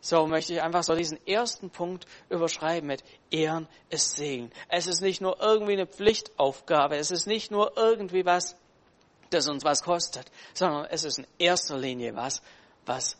So 0.00 0.26
möchte 0.26 0.54
ich 0.54 0.62
einfach 0.62 0.82
so 0.82 0.94
diesen 0.94 1.24
ersten 1.26 1.68
Punkt 1.68 2.06
überschreiben 2.30 2.86
mit 2.86 3.04
Ehren 3.30 3.68
ist 3.90 4.16
Segen. 4.16 4.50
Es 4.68 4.86
ist 4.86 5.02
nicht 5.02 5.20
nur 5.20 5.40
irgendwie 5.40 5.74
eine 5.74 5.86
Pflichtaufgabe, 5.86 6.96
es 6.96 7.10
ist 7.10 7.26
nicht 7.26 7.50
nur 7.50 7.76
irgendwie 7.76 8.24
was, 8.24 8.56
das 9.28 9.48
uns 9.48 9.62
was 9.62 9.82
kostet, 9.82 10.30
sondern 10.54 10.86
es 10.86 11.04
ist 11.04 11.18
in 11.18 11.26
erster 11.38 11.76
Linie 11.76 12.16
was, 12.16 12.40
was 12.86 13.18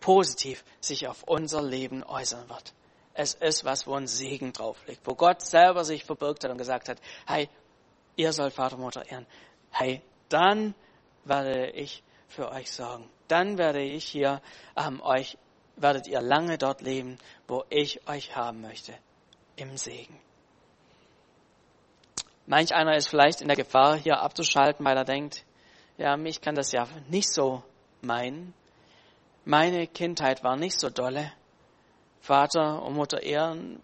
positiv 0.00 0.62
sich 0.80 1.08
auf 1.08 1.22
unser 1.22 1.62
Leben 1.62 2.04
äußern 2.04 2.48
wird. 2.50 2.74
Es 3.14 3.34
ist 3.34 3.64
was, 3.64 3.86
wo 3.86 3.94
ein 3.94 4.06
Segen 4.06 4.52
drauf 4.52 4.78
liegt, 4.86 5.06
wo 5.06 5.14
Gott 5.14 5.42
selber 5.42 5.84
sich 5.84 6.04
verbirgt 6.04 6.44
hat 6.44 6.50
und 6.50 6.58
gesagt 6.58 6.88
hat, 6.88 6.98
hey, 7.26 7.48
ihr 8.16 8.32
sollt 8.32 8.54
Vater, 8.54 8.76
Mutter 8.76 9.04
ehren. 9.10 9.26
Hey, 9.70 10.02
dann 10.28 10.74
werde 11.24 11.70
ich 11.70 12.02
für 12.28 12.50
euch 12.50 12.70
sorgen. 12.72 13.08
Dann 13.28 13.58
werde 13.58 13.82
ich 13.82 14.04
hier 14.04 14.40
ähm, 14.76 15.02
euch 15.02 15.36
werdet 15.76 16.06
ihr 16.06 16.20
lange 16.20 16.58
dort 16.58 16.80
leben, 16.82 17.18
wo 17.48 17.64
ich 17.68 18.06
euch 18.08 18.36
haben 18.36 18.60
möchte, 18.60 18.94
im 19.56 19.76
Segen. 19.76 20.18
Manch 22.46 22.74
einer 22.74 22.96
ist 22.96 23.08
vielleicht 23.08 23.40
in 23.40 23.48
der 23.48 23.56
Gefahr, 23.56 23.96
hier 23.96 24.20
abzuschalten, 24.20 24.84
weil 24.84 24.96
er 24.96 25.04
denkt, 25.04 25.44
ja, 25.96 26.16
mich 26.16 26.40
kann 26.40 26.54
das 26.54 26.72
ja 26.72 26.86
nicht 27.08 27.32
so 27.32 27.62
meinen. 28.00 28.54
Meine 29.44 29.86
Kindheit 29.86 30.42
war 30.42 30.56
nicht 30.56 30.78
so 30.78 30.90
dolle. 30.90 31.32
Vater 32.22 32.82
und 32.82 32.94
Mutter 32.94 33.20
Ehren 33.20 33.82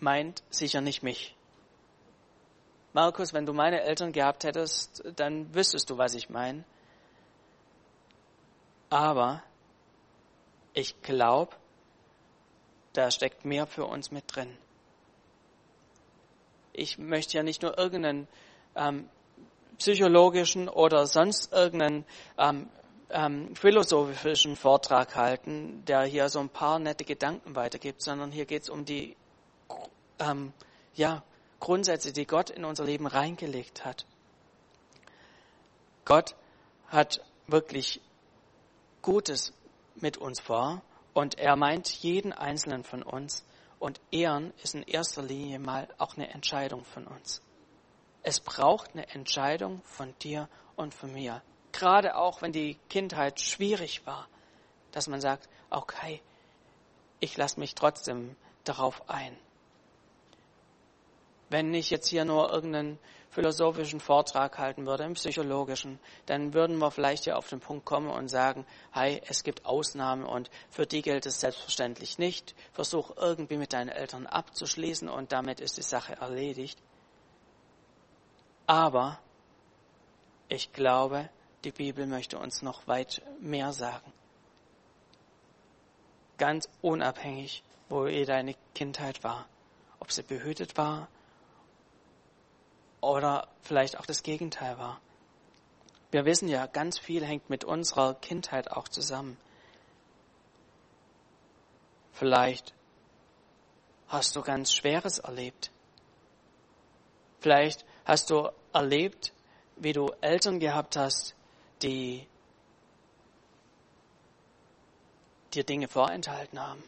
meint 0.00 0.42
sicher 0.50 0.80
nicht 0.80 1.04
mich. 1.04 1.36
Markus, 2.92 3.32
wenn 3.32 3.46
du 3.46 3.52
meine 3.52 3.82
Eltern 3.82 4.10
gehabt 4.10 4.42
hättest, 4.42 5.04
dann 5.14 5.54
wüsstest 5.54 5.88
du, 5.88 5.98
was 5.98 6.14
ich 6.14 6.30
meine. 6.30 6.64
Aber 8.90 9.42
ich 10.74 11.00
glaube, 11.00 11.54
da 12.92 13.12
steckt 13.12 13.44
mehr 13.44 13.68
für 13.68 13.84
uns 13.84 14.10
mit 14.10 14.24
drin. 14.26 14.56
Ich 16.72 16.98
möchte 16.98 17.36
ja 17.36 17.44
nicht 17.44 17.62
nur 17.62 17.78
irgendeinen 17.78 18.26
ähm, 18.74 19.08
psychologischen 19.76 20.68
oder 20.68 21.06
sonst 21.06 21.52
irgendeinen 21.52 22.04
ähm, 22.36 22.68
ähm, 23.10 23.54
philosophischen 23.54 24.56
Vortrag 24.56 25.14
halten, 25.16 25.84
der 25.86 26.02
hier 26.02 26.28
so 26.28 26.40
ein 26.40 26.48
paar 26.48 26.78
nette 26.78 27.04
Gedanken 27.04 27.56
weitergibt, 27.56 28.02
sondern 28.02 28.30
hier 28.30 28.46
geht 28.46 28.62
es 28.62 28.68
um 28.68 28.84
die 28.84 29.16
ähm, 30.18 30.52
ja, 30.94 31.22
Grundsätze, 31.60 32.12
die 32.12 32.26
Gott 32.26 32.50
in 32.50 32.64
unser 32.64 32.84
Leben 32.84 33.06
reingelegt 33.06 33.84
hat. 33.84 34.06
Gott 36.04 36.34
hat 36.88 37.20
wirklich 37.46 38.00
Gutes 39.02 39.52
mit 39.96 40.16
uns 40.16 40.40
vor 40.40 40.82
und 41.14 41.38
er 41.38 41.56
meint 41.56 41.88
jeden 41.88 42.32
einzelnen 42.32 42.84
von 42.84 43.02
uns 43.02 43.44
und 43.78 44.00
Ehren 44.10 44.52
ist 44.62 44.74
in 44.74 44.82
erster 44.82 45.22
Linie 45.22 45.58
mal 45.58 45.88
auch 45.98 46.16
eine 46.16 46.30
Entscheidung 46.30 46.84
von 46.84 47.06
uns. 47.06 47.42
Es 48.22 48.40
braucht 48.40 48.92
eine 48.92 49.08
Entscheidung 49.10 49.80
von 49.84 50.14
dir 50.18 50.48
und 50.76 50.94
von 50.94 51.12
mir. 51.12 51.42
Gerade 51.78 52.16
auch, 52.16 52.42
wenn 52.42 52.50
die 52.50 52.76
Kindheit 52.88 53.40
schwierig 53.40 54.04
war, 54.04 54.26
dass 54.90 55.06
man 55.06 55.20
sagt, 55.20 55.48
okay, 55.70 56.20
ich 57.20 57.36
lasse 57.36 57.60
mich 57.60 57.76
trotzdem 57.76 58.34
darauf 58.64 59.08
ein. 59.08 59.36
Wenn 61.50 61.72
ich 61.72 61.90
jetzt 61.90 62.08
hier 62.08 62.24
nur 62.24 62.52
irgendeinen 62.52 62.98
philosophischen 63.30 64.00
Vortrag 64.00 64.58
halten 64.58 64.86
würde, 64.86 65.04
im 65.04 65.14
psychologischen, 65.14 66.00
dann 66.26 66.52
würden 66.52 66.78
wir 66.78 66.90
vielleicht 66.90 67.26
ja 67.26 67.36
auf 67.36 67.48
den 67.48 67.60
Punkt 67.60 67.84
kommen 67.84 68.10
und 68.10 68.26
sagen, 68.26 68.66
hey, 68.90 69.22
es 69.28 69.44
gibt 69.44 69.64
Ausnahmen 69.64 70.24
und 70.24 70.50
für 70.70 70.84
die 70.84 71.02
gilt 71.02 71.26
es 71.26 71.38
selbstverständlich 71.38 72.18
nicht. 72.18 72.56
Versuch 72.72 73.16
irgendwie 73.16 73.56
mit 73.56 73.72
deinen 73.72 73.90
Eltern 73.90 74.26
abzuschließen 74.26 75.08
und 75.08 75.30
damit 75.30 75.60
ist 75.60 75.76
die 75.76 75.82
Sache 75.82 76.14
erledigt. 76.14 76.82
Aber 78.66 79.20
ich 80.48 80.72
glaube, 80.72 81.30
die 81.64 81.72
Bibel 81.72 82.06
möchte 82.06 82.38
uns 82.38 82.62
noch 82.62 82.86
weit 82.86 83.22
mehr 83.40 83.72
sagen. 83.72 84.12
Ganz 86.36 86.68
unabhängig, 86.82 87.62
wo 87.88 88.06
ihr 88.06 88.26
deine 88.26 88.54
Kindheit 88.74 89.24
war. 89.24 89.48
Ob 89.98 90.12
sie 90.12 90.22
behütet 90.22 90.76
war 90.76 91.08
oder 93.00 93.48
vielleicht 93.62 93.98
auch 93.98 94.06
das 94.06 94.22
Gegenteil 94.22 94.78
war. 94.78 95.00
Wir 96.10 96.24
wissen 96.24 96.48
ja, 96.48 96.66
ganz 96.66 96.98
viel 96.98 97.24
hängt 97.24 97.50
mit 97.50 97.64
unserer 97.64 98.14
Kindheit 98.14 98.70
auch 98.70 98.88
zusammen. 98.88 99.36
Vielleicht 102.12 102.72
hast 104.08 104.34
du 104.34 104.42
ganz 104.42 104.72
Schweres 104.72 105.18
erlebt. 105.18 105.70
Vielleicht 107.40 107.84
hast 108.04 108.30
du 108.30 108.50
erlebt, 108.72 109.32
wie 109.76 109.92
du 109.92 110.10
Eltern 110.20 110.58
gehabt 110.58 110.96
hast, 110.96 111.36
die 111.82 112.26
dir 115.54 115.64
Dinge 115.64 115.88
vorenthalten 115.88 116.60
haben, 116.60 116.82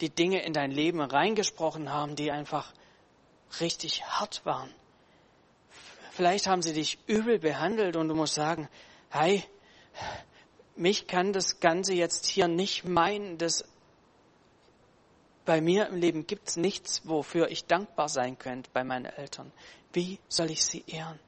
die 0.00 0.10
Dinge 0.10 0.42
in 0.44 0.52
dein 0.52 0.70
Leben 0.70 1.00
reingesprochen 1.00 1.90
haben, 1.90 2.16
die 2.16 2.30
einfach 2.30 2.72
richtig 3.60 4.04
hart 4.04 4.44
waren. 4.44 4.72
Vielleicht 6.12 6.46
haben 6.46 6.62
sie 6.62 6.72
dich 6.72 6.98
übel 7.06 7.38
behandelt 7.38 7.96
und 7.96 8.08
du 8.08 8.14
musst 8.14 8.34
sagen, 8.34 8.68
hey, 9.10 9.42
mich 10.76 11.06
kann 11.06 11.32
das 11.32 11.60
Ganze 11.60 11.94
jetzt 11.94 12.26
hier 12.26 12.48
nicht 12.48 12.84
meinen, 12.84 13.38
dass 13.38 13.64
bei 15.44 15.60
mir 15.60 15.88
im 15.88 15.96
Leben 15.96 16.26
gibt 16.26 16.48
es 16.48 16.56
nichts, 16.56 17.02
wofür 17.04 17.50
ich 17.50 17.66
dankbar 17.66 18.08
sein 18.08 18.38
könnte 18.38 18.70
bei 18.72 18.84
meinen 18.84 19.06
Eltern. 19.06 19.52
Wie 19.92 20.18
soll 20.28 20.50
ich 20.50 20.64
sie 20.64 20.84
ehren? 20.86 21.18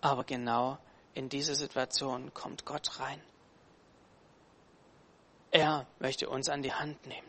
Aber 0.00 0.24
genau 0.24 0.78
in 1.14 1.28
diese 1.28 1.54
Situation 1.54 2.32
kommt 2.34 2.64
Gott 2.64 3.00
rein. 3.00 3.20
Er 5.50 5.86
möchte 5.98 6.28
uns 6.28 6.48
an 6.48 6.62
die 6.62 6.72
Hand 6.72 7.06
nehmen 7.06 7.28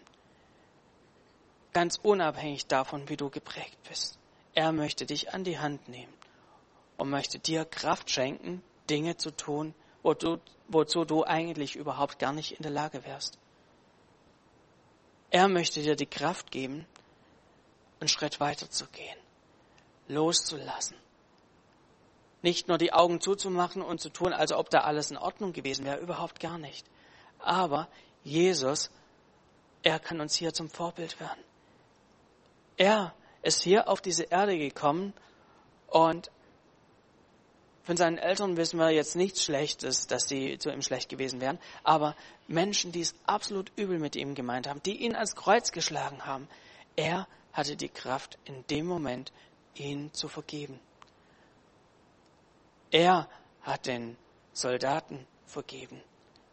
ganz 1.73 1.97
unabhängig 2.01 2.67
davon, 2.67 3.09
wie 3.09 3.17
du 3.17 3.29
geprägt 3.29 3.77
bist. 3.87 4.19
Er 4.53 4.71
möchte 4.71 5.05
dich 5.05 5.33
an 5.33 5.43
die 5.43 5.59
Hand 5.59 5.87
nehmen 5.87 6.13
und 6.97 7.09
möchte 7.09 7.39
dir 7.39 7.65
Kraft 7.65 8.09
schenken, 8.09 8.61
Dinge 8.89 9.17
zu 9.17 9.31
tun, 9.31 9.73
wozu, 10.03 10.39
wozu 10.67 11.05
du 11.05 11.23
eigentlich 11.23 11.75
überhaupt 11.75 12.19
gar 12.19 12.33
nicht 12.33 12.53
in 12.53 12.63
der 12.63 12.71
Lage 12.71 13.05
wärst. 13.05 13.37
Er 15.29 15.47
möchte 15.47 15.81
dir 15.81 15.95
die 15.95 16.07
Kraft 16.07 16.51
geben, 16.51 16.85
einen 17.99 18.07
Schritt 18.07 18.39
weiter 18.39 18.69
zu 18.69 18.87
gehen, 18.87 19.17
loszulassen. 20.07 20.97
Nicht 22.41 22.67
nur 22.67 22.77
die 22.77 22.93
Augen 22.93 23.19
zuzumachen 23.19 23.81
und 23.81 23.99
zu 23.99 24.09
tun, 24.09 24.33
als 24.33 24.51
ob 24.53 24.69
da 24.69 24.81
alles 24.81 25.11
in 25.11 25.17
Ordnung 25.17 25.53
gewesen 25.53 25.85
wäre, 25.85 25.99
überhaupt 25.99 26.39
gar 26.39 26.57
nicht. 26.57 26.85
Aber 27.39 27.87
Jesus, 28.23 28.89
er 29.83 29.99
kann 29.99 30.21
uns 30.21 30.35
hier 30.35 30.53
zum 30.53 30.69
Vorbild 30.69 31.19
werden. 31.19 31.43
Er 32.77 33.13
ist 33.41 33.61
hier 33.61 33.89
auf 33.89 34.01
diese 34.01 34.23
Erde 34.23 34.57
gekommen 34.57 35.13
und 35.87 36.31
von 37.83 37.97
seinen 37.97 38.19
Eltern 38.19 38.55
wissen 38.55 38.77
wir 38.77 38.91
jetzt 38.91 39.15
nichts 39.15 39.43
Schlechtes, 39.43 40.05
dass 40.05 40.27
sie 40.27 40.59
zu 40.59 40.69
ihm 40.69 40.81
schlecht 40.81 41.09
gewesen 41.09 41.41
wären, 41.41 41.57
aber 41.83 42.15
Menschen, 42.47 42.91
die 42.91 43.01
es 43.01 43.15
absolut 43.25 43.71
übel 43.77 43.97
mit 43.97 44.15
ihm 44.15 44.35
gemeint 44.35 44.67
haben, 44.67 44.83
die 44.83 44.97
ihn 44.97 45.15
ans 45.15 45.35
Kreuz 45.35 45.71
geschlagen 45.71 46.25
haben, 46.25 46.47
er 46.95 47.27
hatte 47.51 47.75
die 47.75 47.89
Kraft 47.89 48.37
in 48.45 48.63
dem 48.67 48.85
Moment, 48.85 49.31
ihn 49.73 50.13
zu 50.13 50.27
vergeben. 50.27 50.79
Er 52.91 53.29
hat 53.61 53.85
den 53.85 54.17
Soldaten 54.53 55.25
vergeben. 55.45 56.01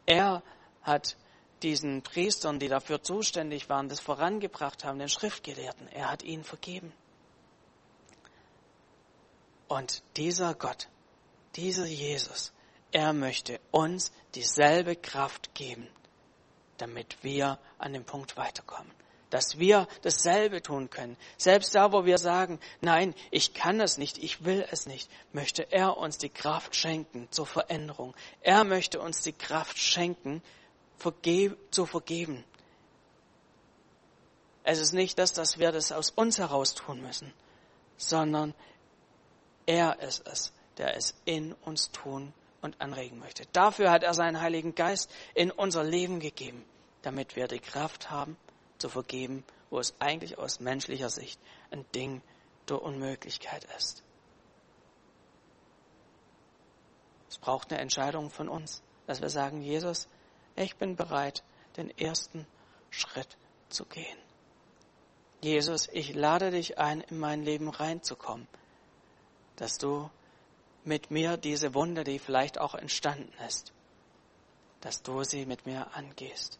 Er 0.07 0.43
hat 0.83 1.17
diesen 1.63 2.03
Priestern, 2.03 2.59
die 2.59 2.69
dafür 2.69 3.03
zuständig 3.03 3.69
waren, 3.69 3.89
das 3.89 4.01
vorangebracht 4.01 4.85
haben, 4.85 4.99
den 4.99 5.09
Schriftgelehrten, 5.09 5.89
er 5.89 6.11
hat 6.11 6.23
ihnen 6.23 6.45
vergeben. 6.45 6.93
Und 9.69 10.03
dieser 10.17 10.55
Gott, 10.55 10.89
dieser 11.57 11.87
Jesus, 11.87 12.53
er 12.93 13.13
möchte 13.13 13.61
uns 13.73 14.13
dieselbe 14.35 14.95
Kraft 14.95 15.55
geben, 15.55 15.89
damit 16.77 17.17
wir 17.23 17.59
an 17.79 17.93
den 17.93 18.05
Punkt 18.05 18.37
weiterkommen. 18.37 18.93
Dass 19.31 19.59
wir 19.59 19.89
dasselbe 20.03 20.63
tun 20.63 20.89
können. 20.89 21.17
Selbst 21.37 21.75
da, 21.75 21.93
wo 21.93 22.05
wir 22.05 22.19
sagen, 22.19 22.61
nein, 22.81 23.15
ich 23.31 23.55
kann 23.55 23.81
es 23.81 23.99
nicht, 23.99 24.19
ich 24.19 24.45
will 24.45 24.65
es 24.71 24.87
nicht, 24.87 25.11
möchte 25.33 25.71
er 25.73 25.97
uns 25.97 26.19
die 26.19 26.29
Kraft 26.29 26.77
schenken 26.77 27.29
zur 27.31 27.47
Veränderung. 27.47 28.15
Er 28.41 28.65
möchte 28.65 29.01
uns 29.01 29.23
die 29.23 29.33
Kraft 29.33 29.79
schenken, 29.79 30.43
zu 31.71 31.87
vergeben. 31.87 32.45
Es 34.65 34.81
ist 34.81 34.93
nicht 34.93 35.19
das, 35.19 35.33
dass 35.33 35.59
wir 35.59 35.71
das 35.71 35.93
aus 35.93 36.11
uns 36.11 36.39
heraus 36.39 36.75
tun 36.75 37.01
müssen, 37.01 37.33
sondern 37.97 38.55
er 39.67 40.01
ist 40.01 40.27
es, 40.27 40.53
der 40.79 40.97
es 40.97 41.15
in 41.25 41.53
uns 41.53 41.91
tun 41.93 42.33
und 42.63 42.81
anregen 42.81 43.19
möchte. 43.19 43.45
Dafür 43.53 43.91
hat 43.91 44.03
er 44.03 44.15
seinen 44.15 44.41
Heiligen 44.41 44.75
Geist 44.75 45.11
in 45.35 45.51
unser 45.53 45.85
Leben 45.85 46.19
gegeben, 46.19 46.65
damit 47.03 47.37
wir 47.37 47.47
die 47.47 47.61
Kraft 47.61 48.11
haben, 48.11 48.37
zu 48.79 48.89
vergeben, 48.89 49.45
wo 49.71 49.79
es 49.79 49.95
eigentlich 49.99 50.39
aus 50.39 50.61
menschlicher 50.61 51.11
Sicht 51.11 51.41
ein 51.71 51.85
Ding 51.95 52.23
der 52.69 52.83
Unmöglichkeit 52.83 53.67
ist. 53.77 54.03
Es 57.29 57.39
braucht 57.39 57.73
eine 57.73 57.81
Entscheidung 57.81 58.31
von 58.31 58.49
uns, 58.49 58.83
dass 59.07 59.21
wir 59.21 59.31
sagen, 59.31 59.61
Jesus, 59.63 60.09
ich 60.55 60.77
bin 60.77 60.97
bereit, 60.97 61.43
den 61.77 61.91
ersten 61.99 62.47
Schritt 62.91 63.37
zu 63.69 63.85
gehen. 63.85 64.19
Jesus, 65.43 65.89
ich 65.93 66.15
lade 66.15 66.51
dich 66.51 66.79
ein, 66.79 67.03
in 67.03 67.19
mein 67.19 67.43
Leben 67.43 67.69
reinzukommen, 67.69 68.49
dass 69.57 69.79
du 69.79 70.11
mit 70.85 71.11
mir 71.11 71.37
diese 71.37 71.75
Wunde, 71.75 72.05
die 72.05 72.19
vielleicht 72.19 72.59
auch 72.59 72.75
entstanden 72.75 73.33
ist, 73.47 73.73
dass 74.81 75.03
du 75.03 75.25
sie 75.25 75.45
mit 75.47 75.67
mir 75.67 75.95
angehst, 75.95 76.59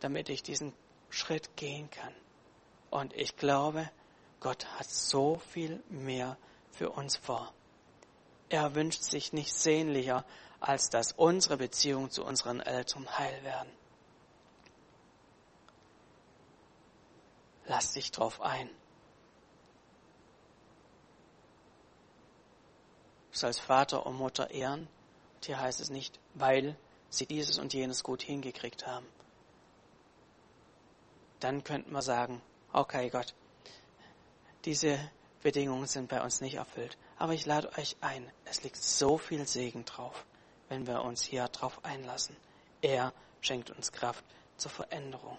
damit 0.00 0.28
ich 0.28 0.42
diesen 0.42 0.72
Schritt 1.10 1.56
gehen 1.56 1.90
kann. 1.90 2.12
Und 2.90 3.12
ich 3.14 3.36
glaube, 3.36 3.90
Gott 4.40 4.66
hat 4.78 4.88
so 4.90 5.40
viel 5.50 5.82
mehr 5.88 6.36
für 6.70 6.90
uns 6.90 7.16
vor. 7.16 7.52
Er 8.48 8.74
wünscht 8.74 9.02
sich 9.02 9.32
nicht 9.32 9.54
sehnlicher, 9.54 10.24
als 10.60 10.90
dass 10.90 11.12
unsere 11.12 11.56
Beziehungen 11.56 12.10
zu 12.10 12.24
unseren 12.24 12.60
Eltern 12.60 13.18
heil 13.18 13.42
werden. 13.42 13.70
Lass 17.66 17.92
dich 17.92 18.10
drauf 18.10 18.40
ein. 18.40 18.68
Du 23.32 23.38
sollst 23.38 23.60
Vater 23.60 24.06
und 24.06 24.16
Mutter 24.16 24.50
ehren. 24.50 24.88
Und 25.34 25.44
hier 25.44 25.60
heißt 25.60 25.80
es 25.80 25.90
nicht, 25.90 26.20
weil 26.34 26.76
sie 27.08 27.26
dieses 27.26 27.58
und 27.58 27.74
jenes 27.74 28.04
gut 28.04 28.22
hingekriegt 28.22 28.86
haben. 28.86 29.06
Dann 31.44 31.62
könnten 31.62 31.92
wir 31.92 32.00
sagen, 32.00 32.40
okay 32.72 33.10
Gott, 33.10 33.34
diese 34.64 34.98
Bedingungen 35.42 35.86
sind 35.86 36.08
bei 36.08 36.22
uns 36.22 36.40
nicht 36.40 36.54
erfüllt. 36.54 36.96
Aber 37.18 37.34
ich 37.34 37.44
lade 37.44 37.70
euch 37.76 37.98
ein, 38.00 38.32
es 38.46 38.62
liegt 38.62 38.78
so 38.78 39.18
viel 39.18 39.46
Segen 39.46 39.84
drauf, 39.84 40.24
wenn 40.70 40.86
wir 40.86 41.02
uns 41.02 41.22
hier 41.22 41.46
drauf 41.48 41.84
einlassen. 41.84 42.34
Er 42.80 43.12
schenkt 43.42 43.68
uns 43.68 43.92
Kraft 43.92 44.24
zur 44.56 44.70
Veränderung. 44.70 45.36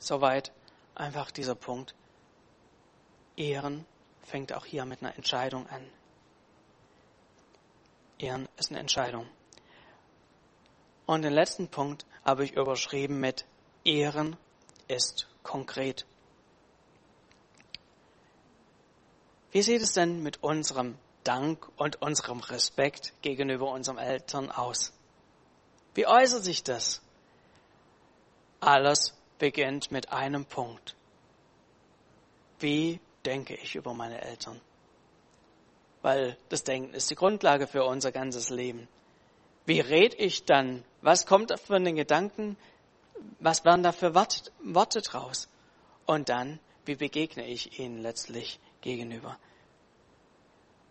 Soweit 0.00 0.50
einfach 0.96 1.30
dieser 1.30 1.54
Punkt. 1.54 1.94
Ehren 3.36 3.86
fängt 4.24 4.52
auch 4.54 4.64
hier 4.64 4.84
mit 4.86 5.04
einer 5.04 5.14
Entscheidung 5.14 5.68
an. 5.68 5.88
Ehren 8.18 8.48
ist 8.56 8.72
eine 8.72 8.80
Entscheidung. 8.80 9.28
Und 11.10 11.22
den 11.22 11.32
letzten 11.32 11.66
Punkt 11.66 12.06
habe 12.24 12.44
ich 12.44 12.52
überschrieben 12.52 13.18
mit 13.18 13.44
Ehren 13.82 14.36
ist 14.86 15.26
konkret. 15.42 16.06
Wie 19.50 19.62
sieht 19.62 19.82
es 19.82 19.92
denn 19.92 20.22
mit 20.22 20.40
unserem 20.44 20.96
Dank 21.24 21.68
und 21.76 22.00
unserem 22.00 22.38
Respekt 22.38 23.12
gegenüber 23.22 23.72
unseren 23.72 23.98
Eltern 23.98 24.52
aus? 24.52 24.92
Wie 25.94 26.06
äußert 26.06 26.44
sich 26.44 26.62
das? 26.62 27.02
Alles 28.60 29.12
beginnt 29.40 29.90
mit 29.90 30.12
einem 30.12 30.44
Punkt. 30.44 30.94
Wie 32.60 33.00
denke 33.24 33.56
ich 33.56 33.74
über 33.74 33.94
meine 33.94 34.22
Eltern? 34.22 34.60
Weil 36.02 36.36
das 36.50 36.62
Denken 36.62 36.94
ist 36.94 37.10
die 37.10 37.16
Grundlage 37.16 37.66
für 37.66 37.82
unser 37.82 38.12
ganzes 38.12 38.50
Leben. 38.50 38.86
Wie 39.70 39.78
rede 39.78 40.16
ich 40.16 40.46
dann? 40.46 40.82
Was 41.00 41.26
kommt 41.26 41.54
von 41.60 41.84
den 41.84 41.94
Gedanken? 41.94 42.56
Was 43.38 43.64
werden 43.64 43.84
da 43.84 43.92
für 43.92 44.16
Worte 44.16 45.00
draus? 45.00 45.48
Und 46.06 46.28
dann, 46.28 46.58
wie 46.86 46.96
begegne 46.96 47.46
ich 47.46 47.78
ihnen 47.78 48.02
letztlich 48.02 48.58
gegenüber? 48.80 49.38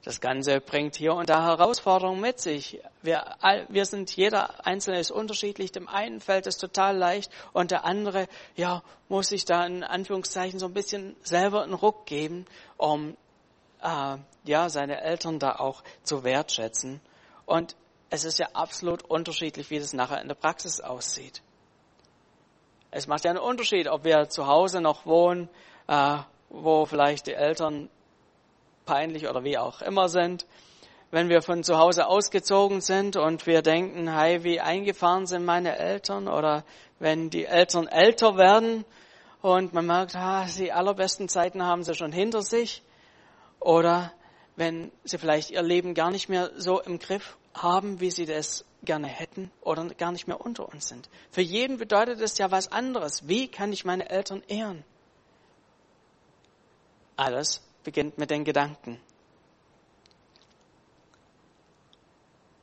Das 0.06 0.22
Ganze 0.22 0.62
bringt 0.62 0.96
hier 0.96 1.14
und 1.14 1.28
da 1.28 1.44
Herausforderungen 1.44 2.22
mit 2.22 2.40
sich. 2.40 2.80
Wir, 3.02 3.36
wir 3.68 3.84
sind, 3.84 4.16
jeder 4.16 4.66
Einzelne 4.66 5.02
ist 5.02 5.12
unterschiedlich. 5.12 5.74
Dem 5.74 5.90
einen 5.90 6.22
fällt 6.22 6.48
es 6.48 6.58
total 6.58 6.96
leicht 6.96 7.30
und 7.52 7.72
der 7.72 7.84
andere, 7.84 8.30
ja, 8.56 8.82
muss 9.10 9.28
sich 9.28 9.44
da 9.44 9.66
in 9.66 9.84
Anführungszeichen 9.84 10.58
so 10.58 10.68
ein 10.68 10.74
bisschen 10.74 11.18
selber 11.22 11.64
einen 11.64 11.74
Ruck 11.74 12.06
geben, 12.06 12.46
um, 12.78 13.18
äh, 13.82 14.18
ja, 14.46 14.70
seine 14.70 15.02
Eltern 15.02 15.38
da 15.38 15.58
auch 15.58 15.84
zu 16.04 16.24
wertschätzen. 16.24 17.02
Und 17.46 17.76
es 18.10 18.26
ist 18.26 18.40
ja 18.40 18.48
absolut 18.54 19.04
unterschiedlich, 19.04 19.70
wie 19.70 19.80
das 19.80 19.94
nachher 19.94 20.22
in 20.22 20.28
der 20.28 20.36
Praxis 20.36 20.82
aussieht. 20.82 21.42
Es 22.92 23.08
macht 23.08 23.24
ja 23.24 23.32
einen 23.32 23.40
Unterschied, 23.40 23.88
ob 23.88 24.04
wir 24.04 24.30
zu 24.30 24.48
Hause 24.48 24.82
noch 24.82 25.06
wohnen, 25.06 25.48
äh, 25.88 26.18
wo 26.50 26.86
vielleicht 26.86 27.28
die 27.28 27.34
Eltern 27.34 27.90
peinlich 28.86 29.28
oder 29.28 29.44
wie 29.44 29.58
auch 29.60 29.82
immer 29.82 30.10
sind. 30.10 30.48
Wenn 31.12 31.30
wir 31.30 31.42
von 31.42 31.64
zu 31.64 31.78
Hause 31.78 32.08
ausgezogen 32.08 32.82
sind 32.82 33.16
und 33.16 33.46
wir 33.46 33.62
denken, 33.62 34.12
hey, 34.12 34.44
wie 34.44 34.60
eingefahren 34.60 35.28
sind 35.28 35.46
meine 35.46 35.78
Eltern 35.78 36.28
oder 36.28 36.64
wenn 37.00 37.30
die 37.30 37.46
Eltern 37.46 37.88
älter 37.88 38.38
werden 38.38 38.86
und 39.42 39.74
man 39.74 39.86
merkt, 39.86 40.16
ah, 40.16 40.46
die 40.58 40.72
allerbesten 40.72 41.30
Zeiten 41.30 41.64
haben 41.64 41.84
sie 41.84 41.94
schon 41.94 42.12
hinter 42.12 42.42
sich 42.42 42.84
oder 43.60 44.12
wenn 44.56 44.92
sie 45.04 45.18
vielleicht 45.18 45.52
ihr 45.52 45.62
Leben 45.64 45.94
gar 45.94 46.12
nicht 46.12 46.30
mehr 46.30 46.52
so 46.56 46.80
im 46.80 47.00
Griff 47.00 47.38
haben, 47.54 48.00
wie 48.00 48.12
sie 48.12 48.26
das 48.26 48.66
gerne 48.84 49.08
hätten 49.08 49.52
oder 49.62 49.86
gar 49.96 50.12
nicht 50.12 50.28
mehr 50.28 50.40
unter 50.40 50.68
uns 50.70 50.88
sind. 50.88 51.10
Für 51.32 51.42
jeden 51.42 51.78
bedeutet 51.78 52.22
es 52.22 52.38
ja 52.38 52.52
was 52.52 52.72
anderes. 52.72 53.28
Wie 53.28 53.48
kann 53.48 53.74
ich 53.74 53.86
meine 53.86 54.10
Eltern 54.10 54.44
ehren? 54.48 54.84
Alles 57.16 57.62
beginnt 57.84 58.18
mit 58.18 58.30
den 58.30 58.46
Gedanken. 58.46 59.00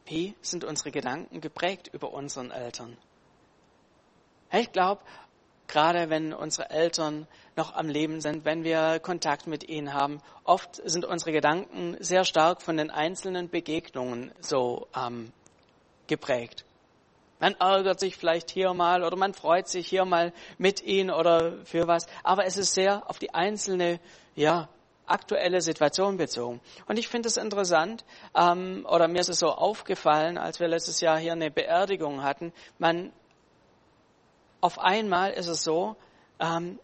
Wie 0.07 0.35
sind 0.41 0.65
unsere 0.65 0.93
Gedanken 0.93 1.41
geprägt 1.41 1.91
über 1.93 2.13
unseren 2.13 2.51
Eltern? 2.51 2.97
Ich 4.53 4.71
glaube, 4.73 5.03
gerade 5.69 6.11
wenn 6.11 6.33
unsere 6.33 6.71
Eltern 6.71 7.27
noch 7.57 7.75
am 7.75 7.89
Leben 7.89 8.21
sind, 8.21 8.45
wenn 8.45 8.65
wir 8.65 9.01
Kontakt 9.01 9.47
mit 9.47 9.69
ihnen 9.69 9.95
haben. 9.95 10.21
Oft 10.45 10.81
sind 10.85 11.05
unsere 11.05 11.33
Gedanken 11.33 11.97
sehr 12.01 12.25
stark 12.25 12.63
von 12.63 12.77
den 12.77 12.91
einzelnen 12.91 13.49
Begegnungen 13.49 14.33
so 14.41 14.87
ähm, 14.97 15.33
geprägt. 16.07 16.65
Man 17.39 17.55
ärgert 17.55 18.01
sich 18.01 18.17
vielleicht 18.17 18.51
hier 18.51 18.73
mal 18.73 19.05
oder 19.05 19.17
man 19.17 19.35
freut 19.35 19.69
sich 19.69 19.87
hier 19.87 20.05
mal 20.05 20.33
mit 20.57 20.83
ihnen 20.83 21.11
oder 21.11 21.65
für 21.65 21.87
was, 21.87 22.07
aber 22.23 22.47
es 22.47 22.57
ist 22.57 22.73
sehr 22.73 23.09
auf 23.11 23.19
die 23.19 23.35
einzelne, 23.35 24.01
ja, 24.35 24.69
aktuelle 25.07 25.61
Situation 25.61 26.17
bezogen. 26.17 26.61
Und 26.87 26.99
ich 26.99 27.09
finde 27.09 27.29
es 27.29 27.37
interessant, 27.37 28.05
ähm, 28.35 28.87
oder 28.89 29.07
mir 29.07 29.21
ist 29.21 29.29
es 29.29 29.39
so 29.39 29.49
aufgefallen, 29.49 30.39
als 30.39 30.61
wir 30.61 30.69
letztes 30.69 31.01
Jahr 31.01 31.19
hier 31.19 31.33
eine 31.33 31.51
Beerdigung 31.51 32.23
hatten, 32.23 32.53
man 32.79 33.13
auf 34.67 34.81
einmal 34.81 35.33
ist 35.33 35.47
es 35.47 35.63
so, 35.63 35.95
ähm, 36.41 36.81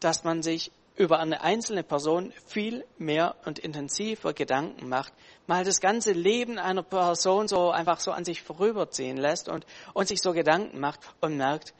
dass 0.00 0.24
man 0.24 0.42
sich 0.42 0.72
über 0.96 1.18
eine 1.18 1.42
einzelne 1.42 1.82
Person 1.82 2.32
viel 2.46 2.86
mehr 2.96 3.36
und 3.44 3.58
intensiver 3.58 4.32
Gedanken 4.32 4.88
macht, 4.88 5.12
mal 5.46 5.62
das 5.62 5.80
ganze 5.80 6.12
Leben 6.12 6.58
einer 6.58 6.82
Person 6.82 7.46
so 7.46 7.70
einfach 7.70 8.00
so 8.00 8.10
an 8.12 8.24
sich 8.24 8.40
vorüberziehen 8.40 9.18
lässt 9.18 9.50
und, 9.50 9.66
und 9.92 10.08
sich 10.08 10.22
so 10.22 10.32
Gedanken 10.32 10.80
macht 10.80 11.00
und 11.20 11.36
merkt, 11.36 11.74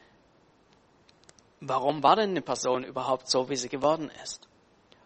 warum 1.59 2.03
war 2.03 2.15
denn 2.15 2.29
eine 2.29 2.43
Person 2.43 2.83
überhaupt 2.83 3.27
so, 3.27 3.49
wie 3.49 3.55
sie 3.55 3.69
geworden 3.69 4.11
ist? 4.23 4.47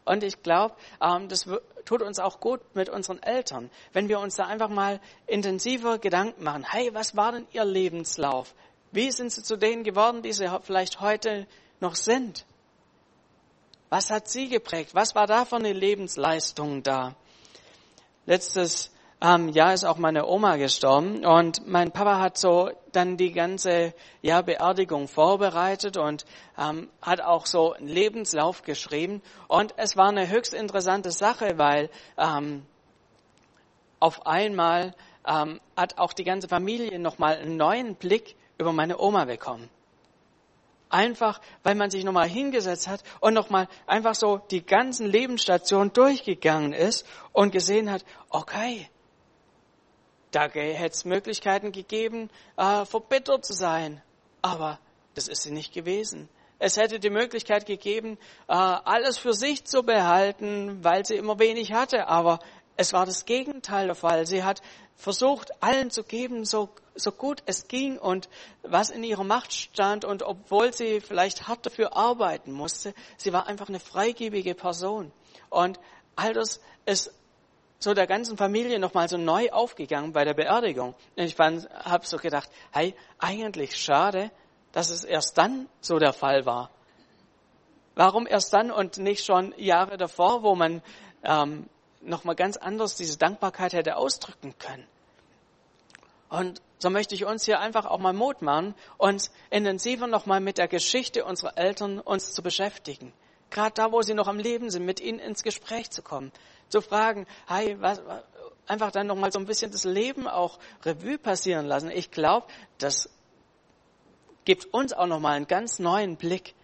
Und 0.04 0.22
ich 0.22 0.44
glaube, 0.44 0.76
ähm, 1.02 1.30
das 1.30 1.48
tut 1.86 2.02
uns 2.02 2.20
auch 2.20 2.42
gut 2.42 2.60
mit 2.76 2.90
unseren 2.90 3.24
Eltern, 3.24 3.72
wenn 3.94 4.10
wir 4.10 4.20
uns 4.20 4.36
da 4.36 4.48
einfach 4.48 4.68
mal 4.68 5.00
intensiver 5.28 5.98
Gedanken 5.98 6.44
machen. 6.44 6.66
Hey, 6.70 6.94
was 6.94 7.16
war 7.16 7.32
denn 7.32 7.48
ihr 7.54 7.64
Lebenslauf? 7.64 8.54
Wie 8.92 9.12
sind 9.12 9.32
sie 9.32 9.44
zu 9.44 9.58
denen 9.58 9.84
geworden, 9.84 10.22
die 10.22 10.34
sie 10.34 10.50
vielleicht 10.64 11.00
heute 11.00 11.48
noch 11.80 11.96
sind? 11.96 12.46
Was 13.90 14.10
hat 14.10 14.28
sie 14.28 14.50
geprägt? 14.50 14.94
Was 14.94 15.16
war 15.16 15.28
da 15.28 15.46
für 15.46 15.58
eine 15.58 15.74
Lebensleistung 15.74 16.84
da? 16.84 17.16
Letztes 18.26 18.92
ähm, 19.22 19.50
Jahr 19.50 19.74
ist 19.74 19.86
auch 19.86 19.98
meine 19.98 20.28
Oma 20.28 20.58
gestorben 20.58 21.26
und 21.26 21.68
mein 21.68 21.92
Papa 21.92 22.20
hat 22.20 22.38
so 22.38 22.72
dann 22.92 23.18
die 23.18 23.32
ganze 23.32 23.94
ja, 24.22 24.42
Beerdigung 24.42 25.08
vorbereitet 25.08 25.98
und 25.98 26.26
ähm, 26.58 26.90
hat 27.02 27.22
auch 27.22 27.46
so 27.46 27.74
einen 27.74 27.88
Lebenslauf 27.88 28.64
geschrieben 28.64 29.22
und 29.48 29.74
es 29.78 29.96
war 29.96 30.10
eine 30.10 30.28
höchst 30.28 30.54
interessante 30.54 31.12
Sache, 31.12 31.58
weil 31.58 31.90
ähm, 32.18 32.66
auf 34.00 34.26
einmal 34.26 34.96
ähm, 35.28 35.62
hat 35.78 35.98
auch 35.98 36.14
die 36.14 36.24
ganze 36.24 36.48
Familie 36.48 36.98
nochmal 37.00 37.38
einen 37.38 37.58
neuen 37.58 37.96
Blick 37.96 38.36
über 38.62 38.72
meine 38.72 39.00
Oma 39.00 39.26
bekommen. 39.26 39.70
Einfach, 40.90 41.40
weil 41.64 41.76
man 41.76 41.90
sich 41.90 42.04
nochmal 42.04 42.28
hingesetzt 42.28 42.88
hat 42.88 43.02
und 43.20 43.34
nochmal 43.34 43.68
einfach 43.88 44.16
so 44.16 44.38
die 44.52 44.66
ganzen 44.66 45.08
Lebensstationen 45.08 45.94
durchgegangen 45.94 46.74
ist 46.74 47.06
und 47.32 47.52
gesehen 47.52 47.90
hat, 47.90 48.04
okay, 48.30 48.90
da 50.32 50.50
hätte 50.50 50.94
es 50.94 51.06
Möglichkeiten 51.06 51.72
gegeben, 51.72 52.30
äh, 52.58 52.86
verbittert 52.86 53.46
zu 53.46 53.54
sein. 53.54 54.02
Aber 54.42 54.80
das 55.14 55.28
ist 55.28 55.44
sie 55.44 55.52
nicht 55.52 55.74
gewesen. 55.74 56.30
Es 56.60 56.78
hätte 56.78 57.00
die 57.00 57.10
Möglichkeit 57.10 57.66
gegeben, 57.66 58.18
äh, 58.48 58.54
alles 58.54 59.18
für 59.18 59.34
sich 59.34 59.66
zu 59.66 59.84
behalten, 59.84 60.84
weil 60.84 61.06
sie 61.06 61.16
immer 61.16 61.40
wenig 61.40 61.74
hatte. 61.74 62.08
Aber 62.08 62.40
es 62.78 62.94
war 62.94 63.06
das 63.06 63.26
Gegenteil 63.26 63.88
der 63.88 63.96
Fall. 63.96 64.26
Sie 64.26 64.44
hat 64.44 64.62
versucht, 64.96 65.52
allen 65.62 65.92
zu 65.92 66.04
geben, 66.04 66.46
so, 66.46 66.70
so 66.96 67.12
gut 67.12 67.44
es 67.46 67.68
ging 67.68 67.98
und 67.98 68.30
was 68.64 68.90
in 68.90 69.04
ihrer 69.04 69.24
Macht 69.24 69.54
stand. 69.54 70.06
Und 70.06 70.24
obwohl 70.24 70.74
sie 70.74 71.02
vielleicht 71.02 71.48
hart 71.48 71.66
dafür 71.66 71.96
arbeiten 71.96 72.52
musste, 72.52 72.94
sie 73.18 73.34
war 73.34 73.48
einfach 73.48 73.70
eine 73.70 73.80
freigebige 73.80 74.56
Person. 74.56 75.12
Und 75.50 75.80
all 76.16 76.34
das 76.34 76.62
ist 76.86 77.14
so 77.80 77.94
der 77.96 78.06
ganzen 78.06 78.38
Familie 78.38 78.80
nochmal 78.80 79.10
so 79.10 79.18
neu 79.18 79.50
aufgegangen 79.52 80.14
bei 80.14 80.24
der 80.24 80.36
Beerdigung. 80.36 80.94
Und 81.16 81.24
ich 81.24 81.38
habe 81.38 82.06
so 82.06 82.18
gedacht, 82.18 82.50
hey, 82.72 82.96
eigentlich 83.18 83.76
schade, 83.76 84.32
dass 84.72 84.90
es 84.90 85.04
erst 85.04 85.38
dann 85.38 85.68
so 85.82 85.98
der 85.98 86.14
Fall 86.14 86.46
war. 86.46 86.70
Warum 87.96 88.28
erst 88.28 88.54
dann 88.54 88.72
und 88.72 88.98
nicht 88.98 89.26
schon 89.26 89.54
Jahre 89.58 89.98
davor, 89.98 90.44
wo 90.44 90.56
man 90.56 90.82
ähm, 91.24 91.68
nochmal 92.02 92.36
ganz 92.36 92.58
anders 92.58 92.96
diese 92.96 93.18
Dankbarkeit 93.18 93.74
hätte 93.74 93.96
ausdrücken 93.96 94.58
können. 94.58 94.88
Und 96.30 96.62
so 96.80 96.90
möchte 96.90 97.14
ich 97.14 97.26
uns 97.26 97.46
hier 97.46 97.60
einfach 97.60 97.86
auch 97.86 98.00
mal 98.00 98.14
Mut 98.14 98.42
machen, 98.42 98.74
uns 98.98 99.32
intensiver 99.50 100.08
nochmal 100.08 100.40
mit 100.40 100.58
der 100.58 100.68
Geschichte 100.68 101.26
unserer 101.26 101.58
Eltern 101.58 102.00
uns 102.00 102.34
zu 102.34 102.42
beschäftigen. 102.42 103.14
Gerade 103.50 103.74
da, 103.76 103.92
wo 103.92 104.02
sie 104.02 104.14
noch 104.14 104.28
am 104.28 104.40
Leben 104.40 104.70
sind, 104.70 104.86
mit 104.86 105.02
ihnen 105.02 105.20
ins 105.20 105.44
Gespräch 105.44 105.92
zu 105.92 106.02
kommen, 106.02 106.32
zu 106.70 106.82
fragen, 106.82 107.28
hey, 107.48 107.76
was, 107.82 108.02
einfach 108.66 108.92
dann 108.92 109.08
nochmal 109.08 109.32
so 109.32 109.40
ein 109.40 109.46
bisschen 109.46 109.72
das 109.72 109.84
Leben 109.84 110.28
auch 110.28 110.58
Revue 110.84 111.18
passieren 111.18 111.66
lassen. 111.66 111.92
Ich 111.92 112.12
glaube, 112.12 112.48
das 112.78 113.10
gibt 114.46 114.74
uns 114.74 114.94
auch 114.94 115.08
nochmal 115.08 115.36
einen 115.36 115.48
ganz 115.48 115.80
neuen 115.80 116.16
Blick, 116.16 116.56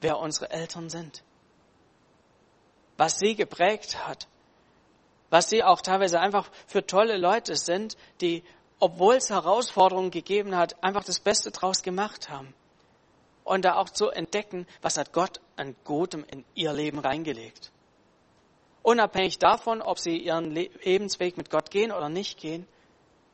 wer 0.00 0.18
unsere 0.18 0.50
Eltern 0.50 0.90
sind. 0.90 1.22
Was 2.96 3.18
sie 3.18 3.36
geprägt 3.36 4.06
hat 4.06 4.26
was 5.34 5.50
sie 5.50 5.64
auch 5.64 5.80
teilweise 5.80 6.20
einfach 6.20 6.48
für 6.68 6.86
tolle 6.86 7.16
Leute 7.16 7.56
sind, 7.56 7.96
die, 8.20 8.44
obwohl 8.78 9.16
es 9.16 9.30
Herausforderungen 9.30 10.12
gegeben 10.12 10.54
hat, 10.54 10.80
einfach 10.80 11.02
das 11.02 11.18
Beste 11.18 11.50
draus 11.50 11.82
gemacht 11.82 12.30
haben. 12.30 12.54
Und 13.42 13.64
da 13.64 13.74
auch 13.74 13.90
zu 13.90 14.10
entdecken, 14.10 14.64
was 14.80 14.96
hat 14.96 15.12
Gott 15.12 15.40
an 15.56 15.74
Gutem 15.82 16.24
in 16.30 16.44
ihr 16.54 16.72
Leben 16.72 17.00
reingelegt. 17.00 17.72
Unabhängig 18.84 19.40
davon, 19.40 19.82
ob 19.82 19.98
sie 19.98 20.18
ihren 20.18 20.52
Lebensweg 20.52 21.36
mit 21.36 21.50
Gott 21.50 21.68
gehen 21.72 21.90
oder 21.90 22.08
nicht 22.08 22.38
gehen, 22.38 22.64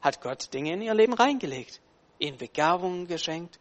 hat 0.00 0.22
Gott 0.22 0.54
Dinge 0.54 0.72
in 0.72 0.80
ihr 0.80 0.94
Leben 0.94 1.12
reingelegt, 1.12 1.82
ihnen 2.18 2.38
Begabungen 2.38 3.08
geschenkt, 3.08 3.60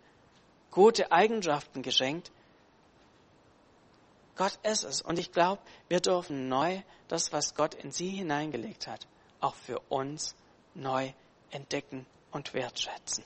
gute 0.71 1.11
Eigenschaften 1.11 1.81
geschenkt, 1.81 2.31
Gott 4.35 4.57
ist 4.63 4.83
es. 4.83 5.01
Und 5.01 5.19
ich 5.19 5.31
glaube, 5.31 5.61
wir 5.87 5.99
dürfen 5.99 6.47
neu 6.47 6.81
das, 7.07 7.31
was 7.33 7.55
Gott 7.55 7.73
in 7.73 7.91
sie 7.91 8.09
hineingelegt 8.09 8.87
hat, 8.87 9.07
auch 9.39 9.55
für 9.55 9.79
uns 9.89 10.35
neu 10.73 11.11
entdecken 11.51 12.05
und 12.31 12.53
wertschätzen. 12.53 13.23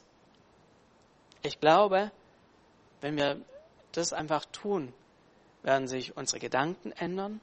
Ich 1.42 1.60
glaube, 1.60 2.12
wenn 3.02 3.18
wir 3.18 3.42
das 3.92 4.14
einfach 4.14 4.46
tun, 4.46 4.94
werden 5.62 5.88
sich 5.88 6.16
unsere 6.16 6.40
Gedanken 6.40 6.92
ändern. 6.94 7.42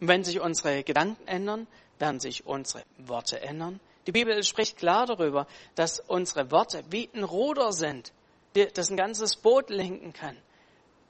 Und 0.00 0.08
wenn 0.08 0.24
sich 0.24 0.40
unsere 0.40 0.82
Gedanken 0.84 1.26
ändern, 1.26 1.66
werden 1.98 2.20
sich 2.20 2.46
unsere 2.46 2.84
Worte 2.98 3.40
ändern. 3.40 3.80
Die 4.06 4.12
Bibel 4.12 4.42
spricht 4.42 4.78
klar 4.78 5.06
darüber, 5.06 5.46
dass 5.74 6.00
unsere 6.00 6.50
Worte 6.50 6.82
wie 6.90 7.10
ein 7.14 7.24
Ruder 7.24 7.72
sind, 7.72 8.12
das 8.74 8.90
ein 8.90 8.96
ganzes 8.96 9.36
Boot 9.36 9.70
lenken 9.70 10.12
kann. 10.12 10.36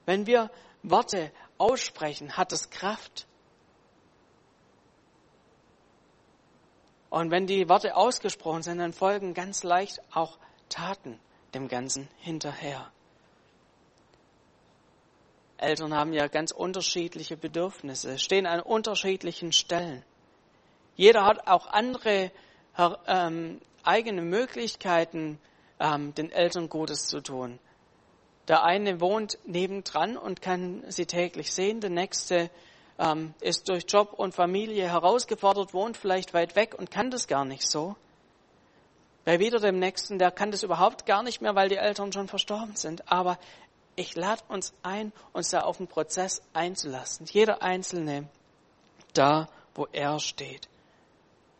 Wenn 0.05 0.27
wir 0.27 0.51
Worte 0.83 1.31
aussprechen, 1.57 2.37
hat 2.37 2.51
es 2.51 2.69
Kraft. 2.69 3.27
Und 7.09 7.29
wenn 7.29 7.45
die 7.45 7.67
Worte 7.67 7.95
ausgesprochen 7.95 8.63
sind, 8.63 8.79
dann 8.79 8.93
folgen 8.93 9.33
ganz 9.33 9.63
leicht 9.63 10.01
auch 10.11 10.37
Taten 10.69 11.19
dem 11.53 11.67
Ganzen 11.67 12.07
hinterher. 12.19 12.91
Eltern 15.57 15.93
haben 15.93 16.13
ja 16.13 16.27
ganz 16.27 16.51
unterschiedliche 16.51 17.37
Bedürfnisse, 17.37 18.17
stehen 18.17 18.47
an 18.47 18.61
unterschiedlichen 18.61 19.51
Stellen. 19.51 20.03
Jeder 20.95 21.25
hat 21.25 21.47
auch 21.47 21.67
andere 21.67 22.31
ähm, 23.07 23.61
eigene 23.83 24.21
Möglichkeiten, 24.21 25.39
ähm, 25.79 26.15
den 26.15 26.31
Eltern 26.31 26.69
Gutes 26.69 27.07
zu 27.07 27.21
tun. 27.21 27.59
Der 28.51 28.65
eine 28.65 28.99
wohnt 28.99 29.39
nebendran 29.45 30.17
und 30.17 30.41
kann 30.41 30.83
sie 30.89 31.05
täglich 31.05 31.53
sehen. 31.53 31.79
Der 31.79 31.89
nächste 31.89 32.49
ähm, 32.99 33.33
ist 33.39 33.69
durch 33.69 33.85
Job 33.87 34.11
und 34.11 34.35
Familie 34.35 34.89
herausgefordert, 34.89 35.73
wohnt 35.73 35.95
vielleicht 35.95 36.33
weit 36.33 36.57
weg 36.57 36.75
und 36.77 36.91
kann 36.91 37.11
das 37.11 37.29
gar 37.29 37.45
nicht 37.45 37.65
so. 37.65 37.95
Bei 39.23 39.39
wieder 39.39 39.61
dem 39.61 39.79
nächsten, 39.79 40.19
der 40.19 40.31
kann 40.31 40.51
das 40.51 40.63
überhaupt 40.63 41.05
gar 41.05 41.23
nicht 41.23 41.41
mehr, 41.41 41.55
weil 41.55 41.69
die 41.69 41.77
Eltern 41.77 42.11
schon 42.11 42.27
verstorben 42.27 42.75
sind. 42.75 43.09
Aber 43.09 43.39
ich 43.95 44.15
lade 44.15 44.43
uns 44.49 44.73
ein, 44.83 45.13
uns 45.31 45.51
da 45.51 45.61
auf 45.61 45.77
den 45.77 45.87
Prozess 45.87 46.41
einzulassen. 46.51 47.27
Jeder 47.27 47.61
Einzelne 47.61 48.27
da, 49.13 49.47
wo 49.75 49.87
er 49.93 50.19
steht, 50.19 50.67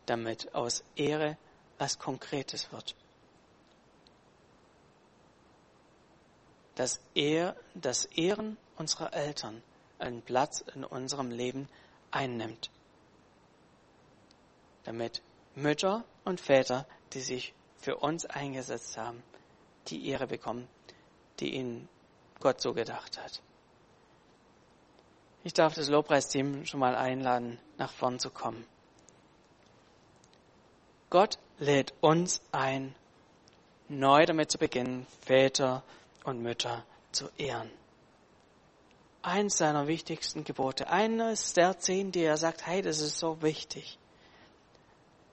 damit 0.04 0.54
aus 0.54 0.84
Ehre 0.94 1.38
was 1.78 1.98
Konkretes 1.98 2.70
wird. 2.70 2.94
Dass 6.74 7.00
er 7.14 7.56
das 7.74 8.06
Ehren 8.06 8.56
unserer 8.76 9.12
Eltern 9.12 9.62
einen 9.98 10.22
Platz 10.22 10.64
in 10.74 10.84
unserem 10.84 11.30
Leben 11.30 11.68
einnimmt. 12.10 12.70
Damit 14.84 15.22
Mütter 15.54 16.04
und 16.24 16.40
Väter, 16.40 16.86
die 17.12 17.20
sich 17.20 17.54
für 17.76 17.96
uns 17.96 18.26
eingesetzt 18.26 18.96
haben, 18.96 19.22
die 19.88 20.08
Ehre 20.08 20.26
bekommen, 20.26 20.68
die 21.40 21.54
ihnen 21.54 21.88
Gott 22.40 22.60
so 22.60 22.72
gedacht 22.72 23.18
hat. 23.22 23.42
Ich 25.44 25.52
darf 25.54 25.74
das 25.74 25.88
Lobpreisteam 25.88 26.64
schon 26.66 26.80
mal 26.80 26.94
einladen, 26.94 27.58
nach 27.76 27.92
vorn 27.92 28.18
zu 28.18 28.30
kommen. 28.30 28.64
Gott 31.10 31.38
lädt 31.58 31.92
uns 32.00 32.40
ein, 32.52 32.94
neu 33.88 34.24
damit 34.24 34.50
zu 34.50 34.58
beginnen, 34.58 35.06
Väter 35.20 35.82
und 36.24 36.42
Mütter 36.42 36.84
zu 37.10 37.28
ehren. 37.36 37.70
Eins 39.22 39.58
seiner 39.58 39.86
wichtigsten 39.86 40.44
Gebote, 40.44 40.88
eines 40.88 41.52
der 41.52 41.78
zehn, 41.78 42.10
die 42.10 42.24
er 42.24 42.36
sagt, 42.36 42.66
hey, 42.66 42.82
das 42.82 43.00
ist 43.00 43.18
so 43.18 43.40
wichtig. 43.40 43.98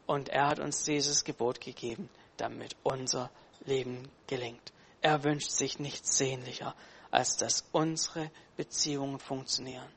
Und 0.05 0.29
er 0.29 0.47
hat 0.47 0.59
uns 0.59 0.83
dieses 0.83 1.23
Gebot 1.23 1.61
gegeben, 1.61 2.09
damit 2.37 2.75
unser 2.83 3.31
Leben 3.65 4.09
gelingt. 4.27 4.73
Er 5.01 5.23
wünscht 5.23 5.51
sich 5.51 5.79
nichts 5.79 6.17
sehnlicher, 6.17 6.75
als 7.11 7.37
dass 7.37 7.65
unsere 7.71 8.29
Beziehungen 8.57 9.19
funktionieren. 9.19 9.87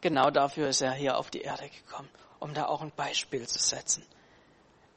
Genau 0.00 0.30
dafür 0.30 0.68
ist 0.68 0.82
er 0.82 0.92
hier 0.92 1.18
auf 1.18 1.30
die 1.30 1.40
Erde 1.40 1.68
gekommen, 1.68 2.08
um 2.38 2.54
da 2.54 2.66
auch 2.66 2.80
ein 2.80 2.92
Beispiel 2.94 3.46
zu 3.48 3.58
setzen. 3.58 4.06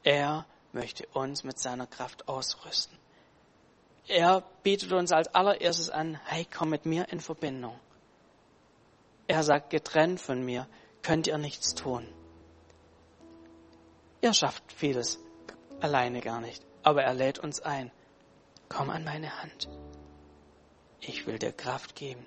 Er 0.04 0.46
möchte 0.72 1.08
uns 1.14 1.44
mit 1.44 1.60
seiner 1.60 1.88
Kraft 1.88 2.28
ausrüsten. 2.28 2.98
Er 4.10 4.44
bietet 4.64 4.92
uns 4.92 5.12
als 5.12 5.28
allererstes 5.36 5.92
an, 5.92 6.20
hey, 6.26 6.44
komm 6.52 6.72
mit 6.72 6.88
mir 6.88 7.08
in 7.10 7.20
Verbindung. 7.20 7.80
Er 9.28 9.44
sagt, 9.44 9.70
getrennt 9.70 10.20
von 10.20 10.44
mir 10.44 10.68
könnt 11.04 11.28
ihr 11.28 11.38
nichts 11.38 11.76
tun. 11.76 12.08
Er 14.22 14.34
schafft 14.34 14.74
vieles 14.74 15.20
alleine 15.80 16.22
gar 16.22 16.42
nicht, 16.42 16.66
aber 16.82 17.04
er 17.04 17.14
lädt 17.14 17.38
uns 17.38 17.62
ein. 17.62 17.92
Komm 18.68 18.90
an 18.90 19.04
meine 19.04 19.44
Hand. 19.44 19.70
Ich 21.02 21.28
will 21.28 21.38
dir 21.38 21.52
Kraft 21.54 21.96
geben. 21.96 22.26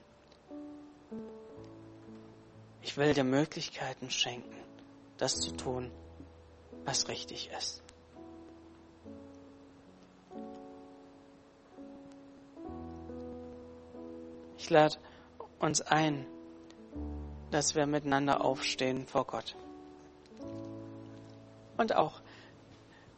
Ich 2.80 2.96
will 2.96 3.12
dir 3.12 3.24
Möglichkeiten 3.24 4.08
schenken, 4.08 4.54
das 5.16 5.40
zu 5.40 5.50
tun, 5.56 5.90
was 6.84 7.08
richtig 7.08 7.50
ist. 7.58 7.82
Lade 14.72 14.96
uns 15.58 15.82
ein, 15.82 16.26
dass 17.50 17.74
wir 17.74 17.86
miteinander 17.86 18.44
aufstehen 18.44 19.06
vor 19.06 19.26
Gott. 19.26 19.54
Und 21.76 21.94
auch 21.94 22.20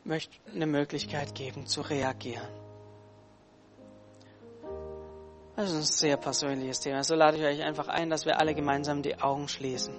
möchte 0.04 0.34
eine 0.52 0.66
Möglichkeit 0.66 1.34
geben 1.34 1.66
zu 1.66 1.80
reagieren. 1.80 2.48
Das 5.56 5.70
ist 5.70 5.76
ein 5.76 5.82
sehr 5.82 6.16
persönliches 6.16 6.80
Thema. 6.80 7.04
So 7.04 7.14
lade 7.14 7.36
ich 7.38 7.44
euch 7.44 7.62
einfach 7.62 7.86
ein, 7.86 8.10
dass 8.10 8.26
wir 8.26 8.40
alle 8.40 8.54
gemeinsam 8.54 9.02
die 9.02 9.20
Augen 9.20 9.46
schließen. 9.46 9.94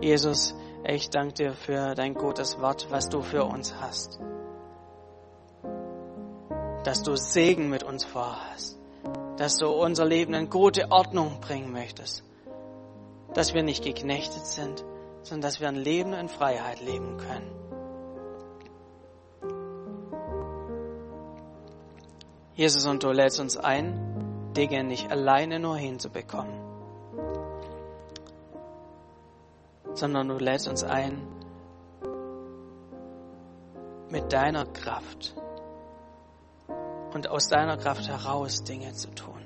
Jesus, 0.00 0.54
ich 0.84 1.10
danke 1.10 1.34
dir 1.34 1.52
für 1.54 1.94
dein 1.94 2.14
gutes 2.14 2.60
Wort, 2.60 2.88
was 2.90 3.08
du 3.08 3.22
für 3.22 3.44
uns 3.44 3.74
hast. 3.80 4.18
Dass 6.84 7.02
du 7.02 7.16
Segen 7.16 7.70
mit 7.70 7.82
uns 7.82 8.04
vorhast. 8.04 8.78
Dass 9.36 9.56
du 9.56 9.68
unser 9.68 10.04
Leben 10.04 10.34
in 10.34 10.50
gute 10.50 10.90
Ordnung 10.90 11.40
bringen 11.40 11.72
möchtest. 11.72 12.24
Dass 13.34 13.54
wir 13.54 13.62
nicht 13.62 13.84
geknechtet 13.84 14.44
sind, 14.46 14.84
sondern 15.22 15.42
dass 15.42 15.60
wir 15.60 15.68
ein 15.68 15.76
Leben 15.76 16.12
in 16.12 16.28
Freiheit 16.28 16.80
leben 16.80 17.16
können. 17.16 17.62
Jesus, 22.54 22.86
und 22.86 23.02
du 23.02 23.10
lädst 23.10 23.40
uns 23.40 23.56
ein, 23.56 24.52
Dinge 24.56 24.84
nicht 24.84 25.10
alleine 25.10 25.58
nur 25.58 25.76
hinzubekommen, 25.76 26.61
sondern 30.02 30.26
du 30.26 30.36
lädst 30.36 30.66
uns 30.66 30.82
ein, 30.82 31.28
mit 34.10 34.32
deiner 34.32 34.66
Kraft 34.66 35.36
und 37.14 37.28
aus 37.28 37.46
deiner 37.46 37.76
Kraft 37.76 38.08
heraus 38.08 38.64
Dinge 38.64 38.92
zu 38.94 39.14
tun. 39.14 39.40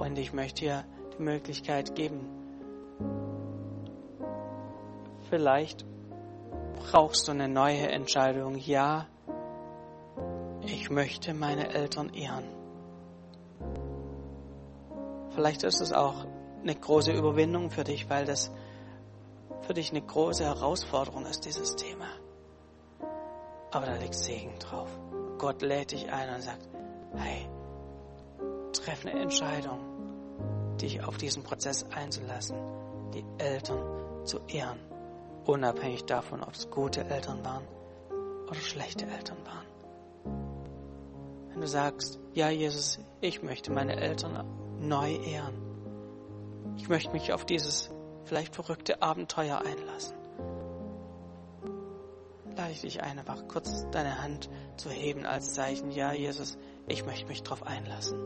Und 0.00 0.18
ich 0.18 0.32
möchte 0.32 0.64
dir 0.64 0.84
die 1.16 1.22
Möglichkeit 1.22 1.94
geben, 1.94 2.28
vielleicht 5.30 5.86
brauchst 6.80 7.28
du 7.28 7.32
eine 7.32 7.48
neue 7.48 7.88
Entscheidung. 7.90 8.56
Ja, 8.56 9.06
ich 10.84 10.90
möchte 10.90 11.32
meine 11.32 11.72
Eltern 11.72 12.12
ehren. 12.12 12.44
Vielleicht 15.30 15.62
ist 15.62 15.80
es 15.80 15.94
auch 15.94 16.26
eine 16.60 16.74
große 16.74 17.10
Überwindung 17.10 17.70
für 17.70 17.84
dich, 17.84 18.10
weil 18.10 18.26
das 18.26 18.52
für 19.62 19.72
dich 19.72 19.92
eine 19.92 20.02
große 20.02 20.44
Herausforderung 20.44 21.24
ist, 21.24 21.46
dieses 21.46 21.74
Thema. 21.76 22.08
Aber 23.70 23.86
da 23.86 23.96
liegt 23.96 24.14
Segen 24.14 24.58
drauf. 24.58 24.90
Gott 25.38 25.62
lädt 25.62 25.92
dich 25.92 26.12
ein 26.12 26.34
und 26.34 26.42
sagt, 26.42 26.68
hey, 27.14 27.48
treff 28.74 29.06
eine 29.06 29.22
Entscheidung, 29.22 30.76
dich 30.82 31.02
auf 31.02 31.16
diesen 31.16 31.44
Prozess 31.44 31.86
einzulassen, 31.94 32.58
die 33.14 33.24
Eltern 33.38 34.26
zu 34.26 34.38
ehren, 34.48 34.80
unabhängig 35.46 36.04
davon, 36.04 36.42
ob 36.42 36.52
es 36.52 36.68
gute 36.68 37.06
Eltern 37.06 37.42
waren 37.42 37.66
oder 38.50 38.60
schlechte 38.60 39.06
Eltern 39.06 39.38
waren. 39.46 39.73
Du 41.64 41.70
sagst, 41.70 42.20
ja 42.34 42.50
Jesus, 42.50 42.98
ich 43.22 43.42
möchte 43.42 43.72
meine 43.72 43.96
Eltern 43.96 44.44
neu 44.80 45.14
ehren. 45.14 45.54
Ich 46.76 46.90
möchte 46.90 47.10
mich 47.12 47.32
auf 47.32 47.46
dieses 47.46 47.88
vielleicht 48.24 48.54
verrückte 48.54 49.00
Abenteuer 49.00 49.62
einlassen. 49.64 50.14
Lade 52.54 52.70
ich 52.70 52.82
dich 52.82 53.02
ein, 53.02 53.18
einfach 53.18 53.48
kurz 53.48 53.86
deine 53.92 54.22
Hand 54.22 54.50
zu 54.76 54.90
heben 54.90 55.24
als 55.24 55.54
Zeichen, 55.54 55.90
ja 55.90 56.12
Jesus, 56.12 56.58
ich 56.86 57.06
möchte 57.06 57.28
mich 57.28 57.42
darauf 57.42 57.62
einlassen. 57.62 58.18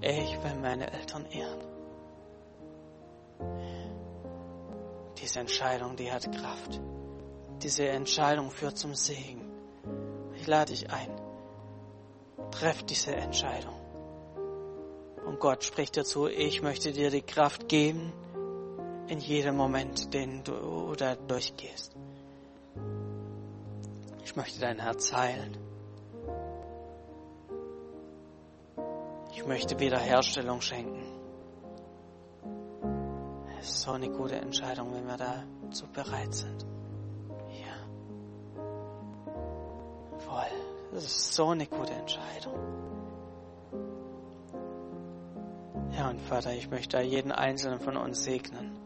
Ich 0.00 0.42
will 0.42 0.56
meine 0.60 0.92
Eltern 0.92 1.26
ehren. 1.26 1.60
Diese 5.22 5.38
Entscheidung, 5.38 5.94
die 5.94 6.10
hat 6.10 6.24
Kraft. 6.32 6.80
Diese 7.62 7.86
Entscheidung 7.86 8.50
führt 8.50 8.76
zum 8.76 8.96
Segen. 8.96 9.48
Ich 10.34 10.48
lade 10.48 10.72
dich 10.72 10.90
ein 10.90 11.27
treff 12.58 12.82
diese 12.82 13.14
Entscheidung. 13.14 13.74
Und 15.26 15.38
Gott 15.38 15.64
spricht 15.64 15.96
dazu, 15.96 16.26
ich 16.26 16.62
möchte 16.62 16.92
dir 16.92 17.10
die 17.10 17.22
Kraft 17.22 17.68
geben 17.68 18.12
in 19.08 19.20
jedem 19.20 19.56
Moment, 19.56 20.12
den 20.12 20.42
du 20.42 20.94
da 20.96 21.14
durchgehst. 21.14 21.94
Ich 24.24 24.36
möchte 24.36 24.60
dein 24.60 24.80
Herz 24.80 25.12
heilen. 25.12 25.56
Ich 29.32 29.46
möchte 29.46 29.78
Wiederherstellung 29.78 30.60
schenken. 30.60 31.04
Es 33.60 33.68
ist 33.68 33.80
so 33.82 33.92
eine 33.92 34.10
gute 34.10 34.36
Entscheidung, 34.36 34.92
wenn 34.94 35.06
wir 35.06 35.16
dazu 35.16 35.86
bereit 35.92 36.34
sind. 36.34 36.66
Das 40.98 41.06
ist 41.06 41.34
so 41.34 41.50
eine 41.50 41.64
gute 41.64 41.92
Entscheidung. 41.92 42.54
Ja, 45.96 46.10
und 46.10 46.20
Vater, 46.20 46.52
ich 46.52 46.68
möchte 46.68 47.00
jeden 47.02 47.30
einzelnen 47.30 47.78
von 47.78 47.96
uns 47.96 48.24
segnen. 48.24 48.76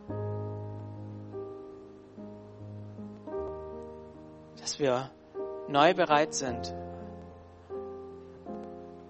Dass 4.60 4.78
wir 4.78 5.10
neu 5.68 5.94
bereit 5.94 6.34
sind, 6.34 6.74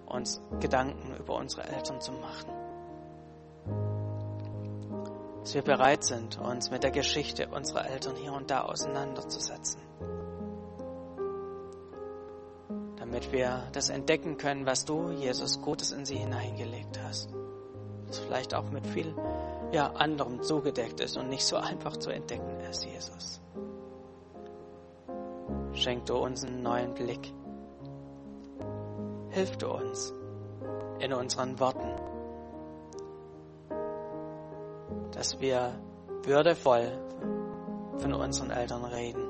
uns 0.07 0.41
Gedanken 0.61 1.17
über 1.17 1.35
unsere 1.35 1.67
Eltern 1.67 2.01
zu 2.01 2.13
machen. 2.13 2.53
Dass 5.41 5.55
wir 5.55 5.63
bereit 5.63 6.05
sind, 6.05 6.39
uns 6.39 6.71
mit 6.71 6.85
der 6.85 6.93
Geschichte 6.93 7.49
unserer 7.49 7.91
Eltern 7.91 8.15
hier 8.15 8.33
und 8.33 8.49
da 8.49 8.61
auseinanderzusetzen. 8.61 9.92
Damit 13.13 13.31
wir 13.31 13.65
das 13.73 13.91
entdecken 13.91 14.39
können, 14.39 14.65
was 14.65 14.87
du, 14.87 15.11
Jesus, 15.11 15.61
Gutes 15.61 15.93
in 15.93 16.07
sie 16.07 16.17
hineingelegt 16.17 16.99
hast. 17.05 17.29
Das 18.07 18.21
vielleicht 18.21 18.55
auch 18.55 18.71
mit 18.71 18.87
viel 18.87 19.15
ja, 19.71 19.89
anderem 19.93 20.43
zugedeckt 20.43 20.99
ist 20.99 21.19
und 21.19 21.29
nicht 21.29 21.45
so 21.45 21.57
einfach 21.59 21.99
zu 21.99 22.09
entdecken 22.09 22.59
ist, 22.61 22.87
Jesus. 22.87 23.43
Schenk 25.75 26.07
du 26.07 26.17
uns 26.17 26.43
einen 26.43 26.63
neuen 26.63 26.95
Blick. 26.95 27.35
hilf 29.29 29.59
du 29.59 29.69
uns 29.69 30.15
in 31.01 31.13
unseren 31.13 31.61
Worten, 31.61 31.91
dass 35.11 35.39
wir 35.39 35.75
würdevoll 36.23 36.91
von 37.99 38.15
unseren 38.15 38.51
Eltern 38.51 38.85
reden, 38.87 39.29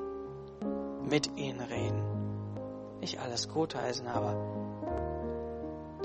mit 1.09 1.35
ihnen 1.35 1.59
reden, 1.59 2.12
nicht 3.03 3.19
alles 3.19 3.49
gutheißen, 3.49 4.07
aber 4.07 4.33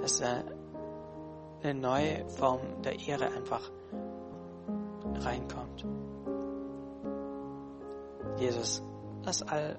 dass 0.00 0.20
eine 0.20 1.74
neue 1.74 2.28
Form 2.28 2.82
der 2.82 2.98
Ehre 2.98 3.26
einfach 3.26 3.70
reinkommt. 5.14 5.86
Jesus, 8.36 8.82
lass 9.24 9.42
all 9.42 9.78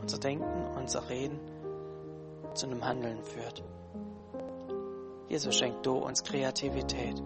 unser 0.00 0.18
Denken, 0.18 0.76
unser 0.76 1.08
Reden 1.08 1.40
zu 2.54 2.66
einem 2.66 2.84
Handeln 2.84 3.24
führt. 3.24 3.64
Jesus, 5.28 5.56
schenk 5.56 5.82
du 5.82 5.96
uns 5.96 6.22
Kreativität, 6.22 7.20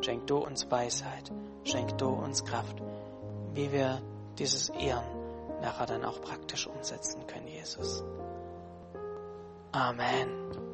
schenk 0.00 0.26
du 0.26 0.38
uns 0.38 0.68
Weisheit, 0.68 1.30
schenk 1.62 1.96
du 1.98 2.08
uns 2.08 2.44
Kraft, 2.44 2.82
wie 3.54 3.70
wir 3.70 4.00
dieses 4.36 4.68
Ehren 4.70 5.20
nachher 5.60 5.86
dann 5.86 6.04
auch 6.04 6.20
praktisch 6.20 6.66
umsetzen 6.66 7.26
können, 7.26 7.39
Jesus. 7.60 8.02
Amen. 9.74 10.69